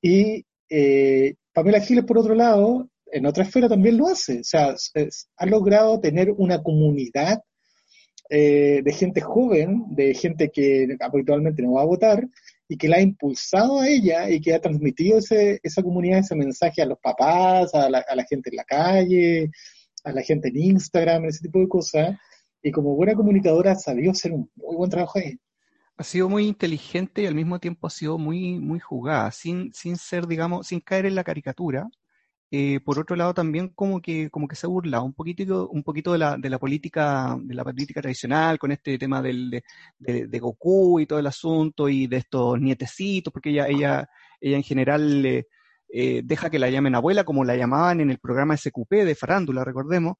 Y 0.00 0.44
eh, 0.68 1.34
Pamela 1.52 1.80
Giles, 1.80 2.04
por 2.04 2.18
otro 2.18 2.34
lado, 2.34 2.88
en 3.06 3.26
otra 3.26 3.44
esfera 3.44 3.68
también 3.68 3.96
lo 3.96 4.08
hace. 4.08 4.40
O 4.40 4.44
sea, 4.44 4.74
ha 5.36 5.46
logrado 5.46 6.00
tener 6.00 6.30
una 6.30 6.62
comunidad 6.62 7.40
eh, 8.30 8.82
de 8.84 8.92
gente 8.92 9.20
joven, 9.20 9.84
de 9.90 10.14
gente 10.14 10.50
que 10.50 10.86
habitualmente 11.00 11.62
no 11.62 11.72
va 11.72 11.82
a 11.82 11.86
votar, 11.86 12.26
y 12.68 12.76
que 12.76 12.88
la 12.88 12.96
ha 12.96 13.02
impulsado 13.02 13.80
a 13.80 13.88
ella 13.88 14.30
y 14.30 14.40
que 14.40 14.54
ha 14.54 14.60
transmitido 14.60 15.18
ese, 15.18 15.60
esa 15.62 15.82
comunidad, 15.82 16.20
ese 16.20 16.36
mensaje 16.36 16.80
a 16.82 16.86
los 16.86 16.98
papás, 16.98 17.74
a 17.74 17.90
la 17.90 18.24
gente 18.28 18.48
en 18.50 18.56
la 18.56 18.64
calle, 18.64 19.50
a 20.04 20.12
la 20.12 20.22
gente 20.22 20.48
en 20.48 20.58
Instagram, 20.58 21.24
ese 21.26 21.42
tipo 21.42 21.58
de 21.58 21.68
cosas, 21.68 22.18
y 22.62 22.70
como 22.70 22.94
buena 22.94 23.14
comunicadora 23.14 23.72
ha 23.72 23.76
sabido 23.76 24.12
hacer 24.12 24.32
un 24.32 24.50
muy 24.54 24.76
buen 24.76 24.90
trabajo 24.90 25.18
ahí. 25.18 25.38
Ha 25.96 26.04
sido 26.04 26.28
muy 26.28 26.46
inteligente 26.46 27.22
y 27.22 27.26
al 27.26 27.34
mismo 27.34 27.58
tiempo 27.58 27.86
ha 27.86 27.90
sido 27.90 28.18
muy, 28.18 28.58
muy 28.58 28.80
jugada, 28.80 29.30
sin, 29.30 29.72
sin 29.72 29.96
ser, 29.96 30.26
digamos, 30.26 30.66
sin 30.66 30.80
caer 30.80 31.06
en 31.06 31.14
la 31.14 31.24
caricatura. 31.24 31.88
Eh, 32.54 32.80
por 32.80 32.98
otro 32.98 33.16
lado, 33.16 33.32
también 33.32 33.68
como 33.68 34.02
que, 34.02 34.28
como 34.28 34.46
que 34.46 34.56
se 34.56 34.66
ha 34.66 34.68
burlado 34.68 35.04
un 35.04 35.14
poquito, 35.14 35.68
un 35.70 35.82
poquito 35.82 36.12
de 36.12 36.18
la, 36.18 36.36
de 36.36 36.50
la 36.50 36.58
política, 36.58 37.36
de 37.40 37.54
la 37.54 37.64
política 37.64 38.02
tradicional, 38.02 38.58
con 38.58 38.72
este 38.72 38.98
tema 38.98 39.22
del, 39.22 39.50
de, 39.50 39.62
de, 39.98 40.26
de 40.26 40.38
Goku 40.38 41.00
y 41.00 41.06
todo 41.06 41.18
el 41.18 41.26
asunto, 41.26 41.88
y 41.88 42.06
de 42.06 42.18
estos 42.18 42.60
nietecitos, 42.60 43.32
porque 43.32 43.50
ella, 43.50 43.68
ella, 43.68 44.08
ella 44.40 44.56
en 44.56 44.62
general 44.62 45.24
eh, 45.24 45.46
eh, 45.92 46.22
deja 46.24 46.50
que 46.50 46.58
la 46.58 46.70
llamen 46.70 46.94
abuela, 46.94 47.24
como 47.24 47.44
la 47.44 47.56
llamaban 47.56 48.00
en 48.00 48.10
el 48.10 48.18
programa 48.18 48.56
SQP 48.56 49.04
de 49.04 49.14
Farándula, 49.14 49.64
recordemos. 49.64 50.16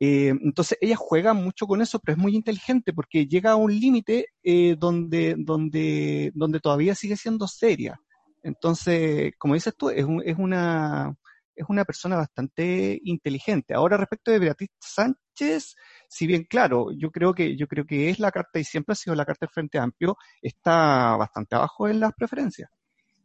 Eh, 0.00 0.28
entonces 0.42 0.78
ella 0.80 0.96
juega 0.96 1.34
mucho 1.34 1.66
con 1.66 1.82
eso, 1.82 1.98
pero 2.00 2.16
es 2.16 2.22
muy 2.22 2.34
inteligente 2.36 2.92
porque 2.92 3.26
llega 3.26 3.52
a 3.52 3.56
un 3.56 3.72
límite 3.78 4.26
eh, 4.44 4.76
donde, 4.78 5.34
donde, 5.38 6.30
donde 6.34 6.60
todavía 6.60 6.94
sigue 6.94 7.16
siendo 7.16 7.48
seria. 7.48 8.00
Entonces, 8.42 9.32
como 9.38 9.54
dices 9.54 9.74
tú, 9.76 9.90
es, 9.90 10.04
un- 10.04 10.22
es 10.24 10.36
una 10.38 11.14
es 11.56 11.66
una 11.68 11.84
persona 11.84 12.16
bastante 12.16 13.00
inteligente. 13.02 13.74
Ahora 13.74 13.96
respecto 13.96 14.30
de 14.30 14.38
Beatriz 14.38 14.70
Sánchez, 14.78 15.74
si 16.08 16.26
bien 16.26 16.44
claro, 16.44 16.92
yo 16.96 17.10
creo 17.10 17.34
que 17.34 17.56
yo 17.56 17.66
creo 17.66 17.84
que 17.84 18.10
es 18.10 18.20
la 18.20 18.30
carta 18.30 18.60
y 18.60 18.64
siempre 18.64 18.92
ha 18.92 18.96
sido 18.96 19.16
la 19.16 19.24
carta 19.24 19.46
del 19.46 19.52
Frente 19.52 19.78
Amplio, 19.78 20.16
está 20.40 21.16
bastante 21.16 21.56
abajo 21.56 21.88
en 21.88 21.98
las 22.00 22.12
preferencias. 22.14 22.70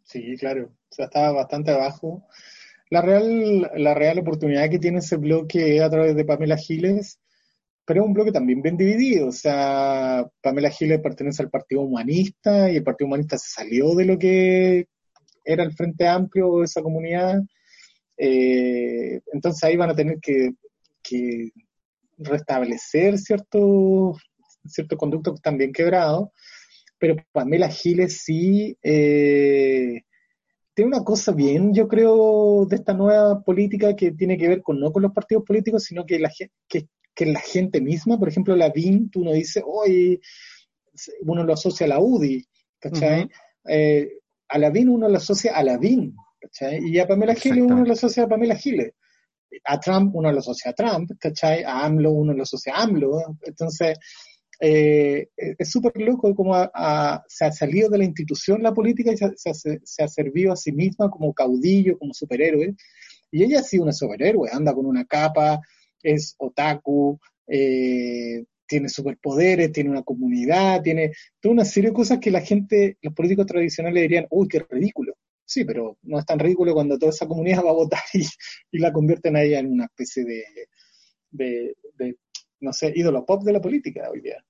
Sí, 0.03 0.35
claro. 0.37 0.65
O 0.65 0.95
sea, 0.95 1.05
estaba 1.05 1.31
bastante 1.31 1.71
abajo. 1.71 2.27
La 2.89 3.01
real, 3.01 3.71
la 3.75 3.93
real 3.93 4.19
oportunidad 4.19 4.69
que 4.69 4.79
tiene 4.79 4.99
ese 4.99 5.17
bloque 5.17 5.81
a 5.81 5.89
través 5.89 6.15
de 6.15 6.25
Pamela 6.25 6.57
Giles, 6.57 7.19
pero 7.85 8.01
es 8.01 8.07
un 8.07 8.13
bloque 8.13 8.31
también 8.31 8.61
bien 8.61 8.77
dividido. 8.77 9.27
O 9.27 9.31
sea, 9.31 10.29
Pamela 10.41 10.69
Giles 10.69 11.01
pertenece 11.01 11.41
al 11.43 11.49
Partido 11.49 11.81
Humanista 11.81 12.71
y 12.71 12.77
el 12.77 12.83
Partido 12.83 13.07
Humanista 13.07 13.37
se 13.37 13.49
salió 13.49 13.95
de 13.95 14.05
lo 14.05 14.19
que 14.19 14.87
era 15.43 15.63
el 15.63 15.73
Frente 15.73 16.07
Amplio 16.07 16.49
o 16.49 16.63
esa 16.63 16.81
comunidad. 16.81 17.41
Eh, 18.17 19.21
entonces 19.33 19.63
ahí 19.63 19.75
van 19.75 19.89
a 19.89 19.95
tener 19.95 20.19
que, 20.19 20.51
que 21.01 21.51
restablecer 22.17 23.17
ciertos 23.17 24.17
ciertos 24.65 24.97
conductos 24.97 25.33
que 25.33 25.37
están 25.37 25.57
bien 25.57 25.73
quebrados. 25.73 26.29
Pero 27.03 27.17
Pamela 27.33 27.67
Giles 27.67 28.21
sí 28.23 28.77
eh, 28.81 30.03
tiene 30.73 30.87
una 30.87 31.03
cosa 31.03 31.33
bien, 31.33 31.73
yo 31.73 31.85
creo, 31.89 32.65
de 32.65 32.77
esta 32.77 32.93
nueva 32.93 33.43
política 33.43 33.93
que 33.93 34.13
tiene 34.13 34.37
que 34.37 34.47
ver 34.47 34.61
con 34.61 34.79
no 34.79 34.89
con 34.93 35.01
los 35.01 35.11
partidos 35.11 35.43
políticos, 35.43 35.83
sino 35.83 36.05
que 36.05 36.17
la 36.17 36.29
gente, 36.29 36.53
que, 36.65 36.87
que 37.13 37.25
la 37.25 37.41
gente 37.41 37.81
misma, 37.81 38.17
por 38.17 38.29
ejemplo, 38.29 38.55
la 38.55 38.69
BIN, 38.69 39.09
tú 39.09 39.21
no 39.25 39.33
dices, 39.33 39.61
hoy 39.67 40.21
uno 41.23 41.43
lo 41.43 41.51
asocia 41.51 41.87
a 41.87 41.89
la 41.89 41.99
UDI, 41.99 42.47
¿cachai? 42.79 43.29
Eh, 43.67 44.19
a 44.47 44.57
la 44.57 44.69
BIN 44.69 44.87
uno 44.87 45.09
lo 45.09 45.17
asocia 45.17 45.57
a 45.57 45.61
la 45.61 45.77
BIN, 45.77 46.15
¿cachai? 46.39 46.87
Y 46.87 46.99
a 46.99 47.05
Pamela 47.05 47.35
Giles 47.35 47.65
uno 47.65 47.83
lo 47.83 47.91
asocia 47.91 48.23
a 48.23 48.29
Pamela 48.29 48.55
Giles. 48.55 48.93
A 49.65 49.77
Trump 49.77 50.15
uno 50.15 50.31
lo 50.31 50.39
asocia 50.39 50.71
a 50.71 50.73
Trump, 50.73 51.11
¿cachai? 51.19 51.63
A 51.63 51.83
AMLO 51.83 52.13
uno 52.13 52.31
lo 52.31 52.43
asocia 52.43 52.75
a 52.75 52.83
AMLO. 52.83 53.39
Entonces, 53.41 53.99
eh, 54.65 55.27
es 55.35 55.69
súper 55.71 55.91
loco 56.01 56.33
ha- 56.55 57.23
se 57.27 57.45
ha 57.45 57.51
salido 57.51 57.89
de 57.89 57.97
la 57.97 58.05
institución 58.05 58.63
la 58.63 58.73
política 58.73 59.11
y 59.11 59.17
se, 59.17 59.25
ha- 59.25 59.33
se 59.35 59.49
ha- 59.49 59.53
se 59.83 60.03
ha 60.03 60.07
servido 60.07 60.53
a 60.53 60.55
sí 60.55 60.71
misma 60.71 61.09
como 61.09 61.33
caudillo, 61.33 61.97
como 61.99 62.13
superhéroe. 62.13 62.75
Y 63.31 63.43
ella 63.43 63.59
ha 63.59 63.63
sido 63.63 63.83
una 63.83 63.93
superhéroe, 63.93 64.49
anda 64.51 64.73
con 64.73 64.85
una 64.85 65.05
capa, 65.05 65.59
es 66.01 66.35
otaku, 66.37 67.19
eh, 67.47 68.45
tiene 68.67 68.89
superpoderes, 68.89 69.71
tiene 69.71 69.89
una 69.89 70.03
comunidad, 70.03 70.81
tiene 70.81 71.11
toda 71.41 71.53
una 71.53 71.65
serie 71.65 71.89
de 71.89 71.95
cosas 71.95 72.19
que 72.19 72.31
la 72.31 72.41
gente, 72.41 72.97
los 73.01 73.13
políticos 73.13 73.45
tradicionales 73.47 74.01
dirían, 74.03 74.27
uy, 74.29 74.47
qué 74.47 74.59
ridículo. 74.69 75.13
Sí, 75.45 75.65
pero 75.65 75.97
no 76.03 76.19
es 76.19 76.25
tan 76.25 76.39
ridículo 76.39 76.73
cuando 76.73 76.97
toda 76.97 77.11
esa 77.11 77.27
comunidad 77.27 77.63
va 77.65 77.71
a 77.71 77.73
votar 77.73 78.01
y, 78.71 78.79
la 78.79 78.91
convierten 78.93 79.35
a 79.35 79.43
ella 79.43 79.59
en 79.59 79.71
una 79.71 79.85
especie 79.85 80.23
de, 80.25 80.43
de, 81.31 81.75
de, 81.97 82.17
no 82.61 82.73
sé, 82.73 82.93
ídolo 82.95 83.25
pop 83.25 83.43
de 83.43 83.53
la 83.53 83.61
política 83.61 84.09
hoy 84.09 84.21
día. 84.21 84.43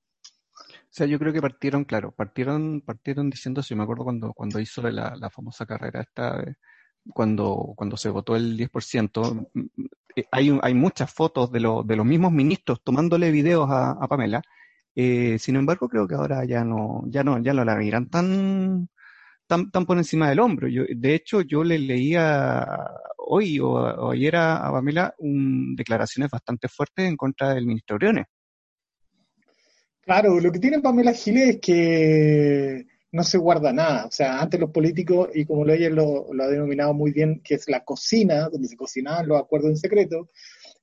O 0.93 0.95
sea, 0.95 1.07
yo 1.07 1.17
creo 1.19 1.33
que 1.33 1.41
partieron, 1.41 1.85
claro, 1.85 2.11
partieron, 2.11 2.81
partieron 2.81 3.29
diciendo, 3.29 3.63
si 3.63 3.73
me 3.75 3.81
acuerdo 3.83 4.03
cuando, 4.03 4.31
cuando 4.33 4.59
hizo 4.59 4.81
la, 4.91 5.15
la 5.15 5.29
famosa 5.31 5.65
carrera 5.65 6.01
esta, 6.01 6.43
cuando, 7.13 7.73
cuando 7.75 7.97
se 7.97 8.09
votó 8.09 8.35
el 8.35 8.55
10%, 8.57 9.49
mm, 9.53 9.61
eh, 10.15 10.25
hay, 10.31 10.59
hay 10.61 10.73
muchas 10.75 11.11
fotos 11.13 11.51
de, 11.51 11.59
lo- 11.61 11.83
de 11.83 11.95
los 11.95 12.05
mismos 12.05 12.31
ministros 12.31 12.83
tomándole 12.83 13.31
videos 13.31 13.67
a, 13.71 14.07
Pamela. 14.07 14.41
Eh, 14.95 15.39
sin 15.39 15.55
embargo, 15.57 15.89
creo 15.89 16.07
que 16.07 16.15
ahora 16.15 16.45
ya 16.45 16.63
no, 16.63 17.03
ya 17.07 17.23
no, 17.23 17.39
ya 17.41 17.53
no 17.53 17.65
la 17.65 17.75
miran 17.75 18.09
tan, 18.09 18.87
tan, 19.47 19.71
tan 19.71 19.85
por 19.85 19.97
encima 19.97 20.29
del 20.29 20.39
hombro. 20.41 20.67
Yo, 20.69 20.83
de 20.89 21.15
hecho, 21.15 21.41
yo 21.41 21.63
le 21.63 21.79
leía 21.79 22.65
hoy 23.17 23.59
o, 23.61 24.11
ayer 24.11 24.35
a, 24.37 24.67
a 24.67 24.71
Pamela 24.71 25.13
un- 25.19 25.75
declaraciones 25.75 26.31
bastante 26.31 26.67
fuertes 26.69 27.07
en 27.09 27.17
contra 27.17 27.53
del 27.53 27.65
ministro 27.67 27.97
Briones. 27.97 28.25
Claro, 30.05 30.39
lo 30.39 30.51
que 30.51 30.59
tiene 30.59 30.81
Pamela 30.81 31.13
Giles 31.13 31.55
es 31.55 31.59
que 31.61 32.85
no 33.13 33.23
se 33.23 33.37
guarda 33.37 33.71
nada. 33.71 34.05
O 34.07 34.11
sea, 34.11 34.41
antes 34.41 34.59
los 34.59 34.71
políticos, 34.71 35.29
y 35.33 35.45
como 35.45 35.65
ella 35.69 35.89
lo, 35.89 36.33
lo 36.33 36.43
ha 36.43 36.47
denominado 36.47 36.93
muy 36.93 37.11
bien, 37.11 37.41
que 37.41 37.55
es 37.55 37.69
la 37.69 37.85
cocina, 37.85 38.49
donde 38.49 38.67
se 38.67 38.75
cocinaban 38.75 39.27
los 39.27 39.39
acuerdos 39.39 39.71
en 39.71 39.77
secreto, 39.77 40.29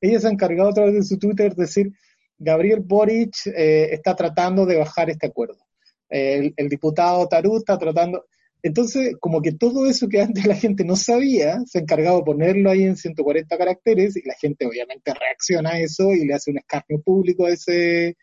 ella 0.01 0.21
se 0.21 0.29
ha 0.29 0.31
encargado 0.31 0.71
a 0.71 0.73
través 0.73 0.95
de 0.95 1.03
su 1.03 1.19
Twitter 1.19 1.55
de 1.55 1.65
decir, 1.65 1.93
Gabriel 2.39 2.81
Boric 2.81 3.47
eh, 3.47 3.89
está 3.93 4.17
tratando 4.17 4.65
de 4.65 4.79
bajar 4.79 5.11
este 5.11 5.27
acuerdo. 5.27 5.59
El, 6.09 6.55
el 6.57 6.69
diputado 6.69 7.29
Tarú 7.29 7.59
está 7.59 7.77
tratando... 7.77 8.25
Entonces, 8.63 9.17
como 9.21 9.41
que 9.41 9.53
todo 9.53 9.87
eso 9.87 10.09
que 10.09 10.21
antes 10.21 10.47
la 10.47 10.55
gente 10.55 10.85
no 10.85 10.95
sabía, 10.97 11.61
se 11.67 11.79
ha 11.79 11.83
encargado 11.83 12.19
de 12.19 12.25
ponerlo 12.25 12.71
ahí 12.71 12.85
en 12.85 12.97
140 12.97 13.57
caracteres 13.57 14.17
y 14.17 14.27
la 14.27 14.35
gente 14.35 14.67
obviamente 14.67 15.13
reacciona 15.15 15.71
a 15.71 15.81
eso 15.81 16.13
y 16.13 16.27
le 16.27 16.35
hace 16.35 16.51
un 16.51 16.59
escarnio 16.59 17.01
público 17.01 17.47
a 17.47 17.51
ese, 17.51 18.17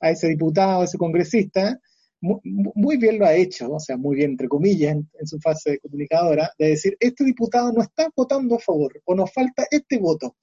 a 0.00 0.10
ese 0.10 0.28
diputado, 0.28 0.82
a 0.82 0.84
ese 0.84 0.98
congresista. 0.98 1.78
Mu- 2.20 2.40
mu- 2.44 2.72
Muy 2.74 2.96
bien 2.96 3.18
lo 3.18 3.26
ha 3.26 3.34
hecho, 3.34 3.70
o 3.72 3.80
sea, 3.80 3.96
muy 3.96 4.16
bien, 4.16 4.32
entre 4.32 4.48
comillas, 4.48 4.92
en, 4.96 5.08
su 5.26 5.38
fase 5.40 5.78
comunicadora, 5.80 6.50
de 6.58 6.68
decir, 6.70 6.96
este 7.00 7.24
diputado 7.24 7.72
no 7.72 7.82
está 7.82 8.08
votando 8.16 8.56
a 8.56 8.58
favor 8.58 9.00
o 9.04 9.14
nos 9.14 9.32
falta 9.32 9.66
este 9.70 9.98
voto. 9.98 10.36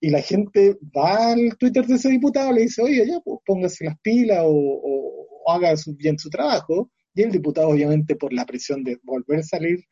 Y 0.00 0.10
la 0.10 0.20
gente 0.22 0.76
va 0.96 1.32
al 1.32 1.56
Twitter 1.58 1.86
de 1.86 1.94
ese 1.94 2.10
diputado 2.10 2.52
y 2.52 2.54
le 2.56 2.60
dice, 2.62 2.82
oye, 2.82 3.06
ya, 3.06 3.20
pues 3.20 3.38
póngase 3.44 3.84
las 3.86 3.98
pilas 4.00 4.42
o, 4.44 5.26
haga 5.46 5.76
su- 5.76 5.94
bien 5.96 6.18
su 6.18 6.28
trabajo. 6.30 6.90
Y 7.14 7.22
el 7.22 7.30
diputado, 7.32 7.68
obviamente, 7.68 8.16
por 8.16 8.32
la 8.32 8.44
presión 8.46 8.82
de 8.84 8.98
volver 9.02 9.40
a 9.40 9.42
salir, 9.42 9.84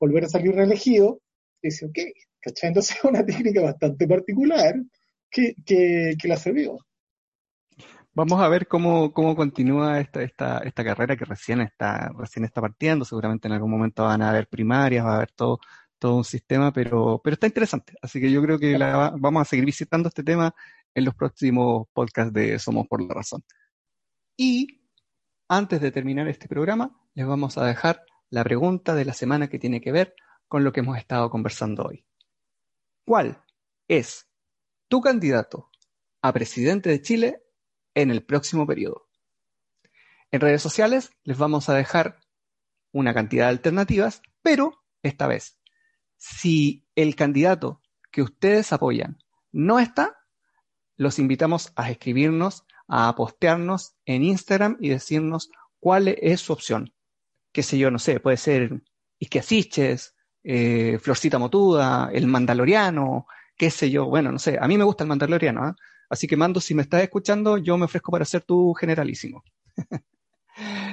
volver 0.00 0.24
a 0.24 0.28
salir 0.28 0.54
reelegido, 0.54 1.20
dice, 1.62 1.86
ok, 1.86 1.98
¿cachai? 2.40 2.68
Entonces 2.68 2.96
es 2.96 3.04
una 3.10 3.24
técnica 3.24 3.62
bastante 3.62 4.06
particular 4.08 4.74
que, 5.30 5.54
que, 5.64 6.14
que 6.20 6.28
la 6.28 6.36
sirvió. 6.36 6.78
Vamos 8.16 8.40
a 8.40 8.48
ver 8.48 8.68
cómo, 8.68 9.12
cómo 9.12 9.34
continúa 9.34 9.98
esta, 10.00 10.22
esta, 10.22 10.58
esta 10.58 10.84
carrera 10.84 11.16
que 11.16 11.24
recién 11.24 11.60
está, 11.60 12.10
recién 12.16 12.44
está 12.44 12.60
partiendo. 12.60 13.04
Seguramente 13.04 13.48
en 13.48 13.54
algún 13.54 13.70
momento 13.70 14.04
van 14.04 14.22
a 14.22 14.30
haber 14.30 14.46
primarias, 14.48 15.04
va 15.04 15.14
a 15.14 15.16
haber 15.16 15.32
todo, 15.32 15.58
todo 15.98 16.16
un 16.16 16.24
sistema, 16.24 16.72
pero, 16.72 17.20
pero 17.22 17.34
está 17.34 17.46
interesante. 17.48 17.94
Así 18.02 18.20
que 18.20 18.30
yo 18.30 18.40
creo 18.42 18.58
que 18.58 18.78
la 18.78 18.96
va- 18.96 19.14
vamos 19.18 19.42
a 19.42 19.44
seguir 19.44 19.64
visitando 19.64 20.08
este 20.08 20.22
tema 20.22 20.54
en 20.94 21.04
los 21.04 21.14
próximos 21.14 21.88
podcasts 21.92 22.32
de 22.32 22.58
Somos 22.60 22.86
por 22.86 23.02
la 23.02 23.14
Razón. 23.14 23.42
Y 24.36 24.82
antes 25.48 25.80
de 25.80 25.92
terminar 25.92 26.28
este 26.28 26.48
programa, 26.48 26.96
les 27.14 27.26
vamos 27.26 27.58
a 27.58 27.66
dejar 27.66 28.02
la 28.30 28.44
pregunta 28.44 28.94
de 28.94 29.04
la 29.06 29.12
semana 29.14 29.48
que 29.48 29.58
tiene 29.58 29.80
que 29.80 29.92
ver 29.92 30.14
con 30.48 30.64
lo 30.64 30.72
que 30.72 30.80
hemos 30.80 30.98
estado 30.98 31.30
conversando 31.30 31.84
hoy. 31.86 32.06
¿Cuál 33.06 33.42
es 33.88 34.28
tu 34.88 35.00
candidato 35.00 35.70
a 36.22 36.32
presidente 36.32 36.90
de 36.90 37.02
Chile 37.02 37.43
en 37.94 38.10
el 38.10 38.22
próximo 38.22 38.66
periodo? 38.66 39.08
En 40.30 40.40
redes 40.40 40.62
sociales 40.62 41.10
les 41.22 41.38
vamos 41.38 41.68
a 41.68 41.74
dejar 41.74 42.18
una 42.92 43.14
cantidad 43.14 43.44
de 43.44 43.50
alternativas, 43.50 44.22
pero 44.42 44.82
esta 45.02 45.26
vez, 45.26 45.58
si 46.16 46.86
el 46.94 47.16
candidato 47.16 47.80
que 48.10 48.22
ustedes 48.22 48.72
apoyan 48.72 49.18
no 49.52 49.78
está, 49.78 50.16
los 50.96 51.18
invitamos 51.18 51.72
a 51.76 51.90
escribirnos, 51.90 52.64
a 52.88 53.14
postearnos 53.14 53.96
en 54.04 54.22
Instagram 54.22 54.76
y 54.80 54.88
decirnos 54.88 55.50
cuál 55.80 56.08
es 56.08 56.40
su 56.40 56.52
opción. 56.52 56.92
Qué 57.52 57.62
sé 57.62 57.78
yo, 57.78 57.90
no 57.90 57.98
sé, 57.98 58.20
puede 58.20 58.36
ser 58.36 58.82
Isquiasiches, 59.18 60.14
eh, 60.42 60.98
Florcita 61.00 61.38
Motuda, 61.38 62.10
el 62.12 62.26
Mandaloriano, 62.26 63.26
qué 63.56 63.70
sé 63.70 63.90
yo, 63.90 64.06
bueno, 64.06 64.32
no 64.32 64.38
sé, 64.38 64.58
a 64.60 64.66
mí 64.66 64.76
me 64.76 64.84
gusta 64.84 65.04
el 65.04 65.08
Mandaloriano, 65.08 65.62
¿ah? 65.62 65.76
Así 66.08 66.26
que 66.26 66.36
Mando, 66.36 66.60
si 66.60 66.74
me 66.74 66.82
estás 66.82 67.02
escuchando, 67.02 67.58
yo 67.58 67.76
me 67.78 67.86
ofrezco 67.86 68.12
para 68.12 68.24
ser 68.24 68.42
tu 68.42 68.72
generalísimo. 68.74 69.42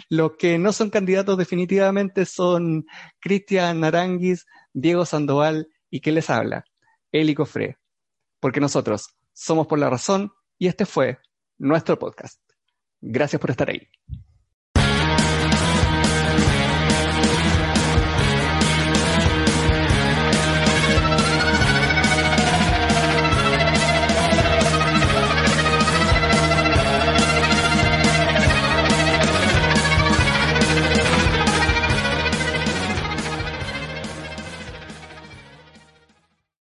Los 0.10 0.36
que 0.38 0.58
no 0.58 0.74
son 0.74 0.90
candidatos 0.90 1.38
definitivamente 1.38 2.26
son 2.26 2.86
Cristian 3.20 3.80
Naranguis, 3.80 4.46
Diego 4.74 5.06
Sandoval 5.06 5.68
y 5.90 6.00
¿qué 6.00 6.12
les 6.12 6.30
habla? 6.30 6.66
Eli 7.12 7.36
Cofré. 7.36 7.78
Porque 8.40 8.60
nosotros 8.60 9.10
somos 9.34 9.68
por 9.68 9.80
la 9.80 9.90
razón 9.90 10.32
y 10.58 10.68
este 10.68 10.86
fue 10.86 11.20
nuestro 11.58 11.98
podcast. 12.00 12.42
Gracias 13.02 13.40
por 13.40 13.52
estar 13.52 13.70
ahí. 13.70 13.88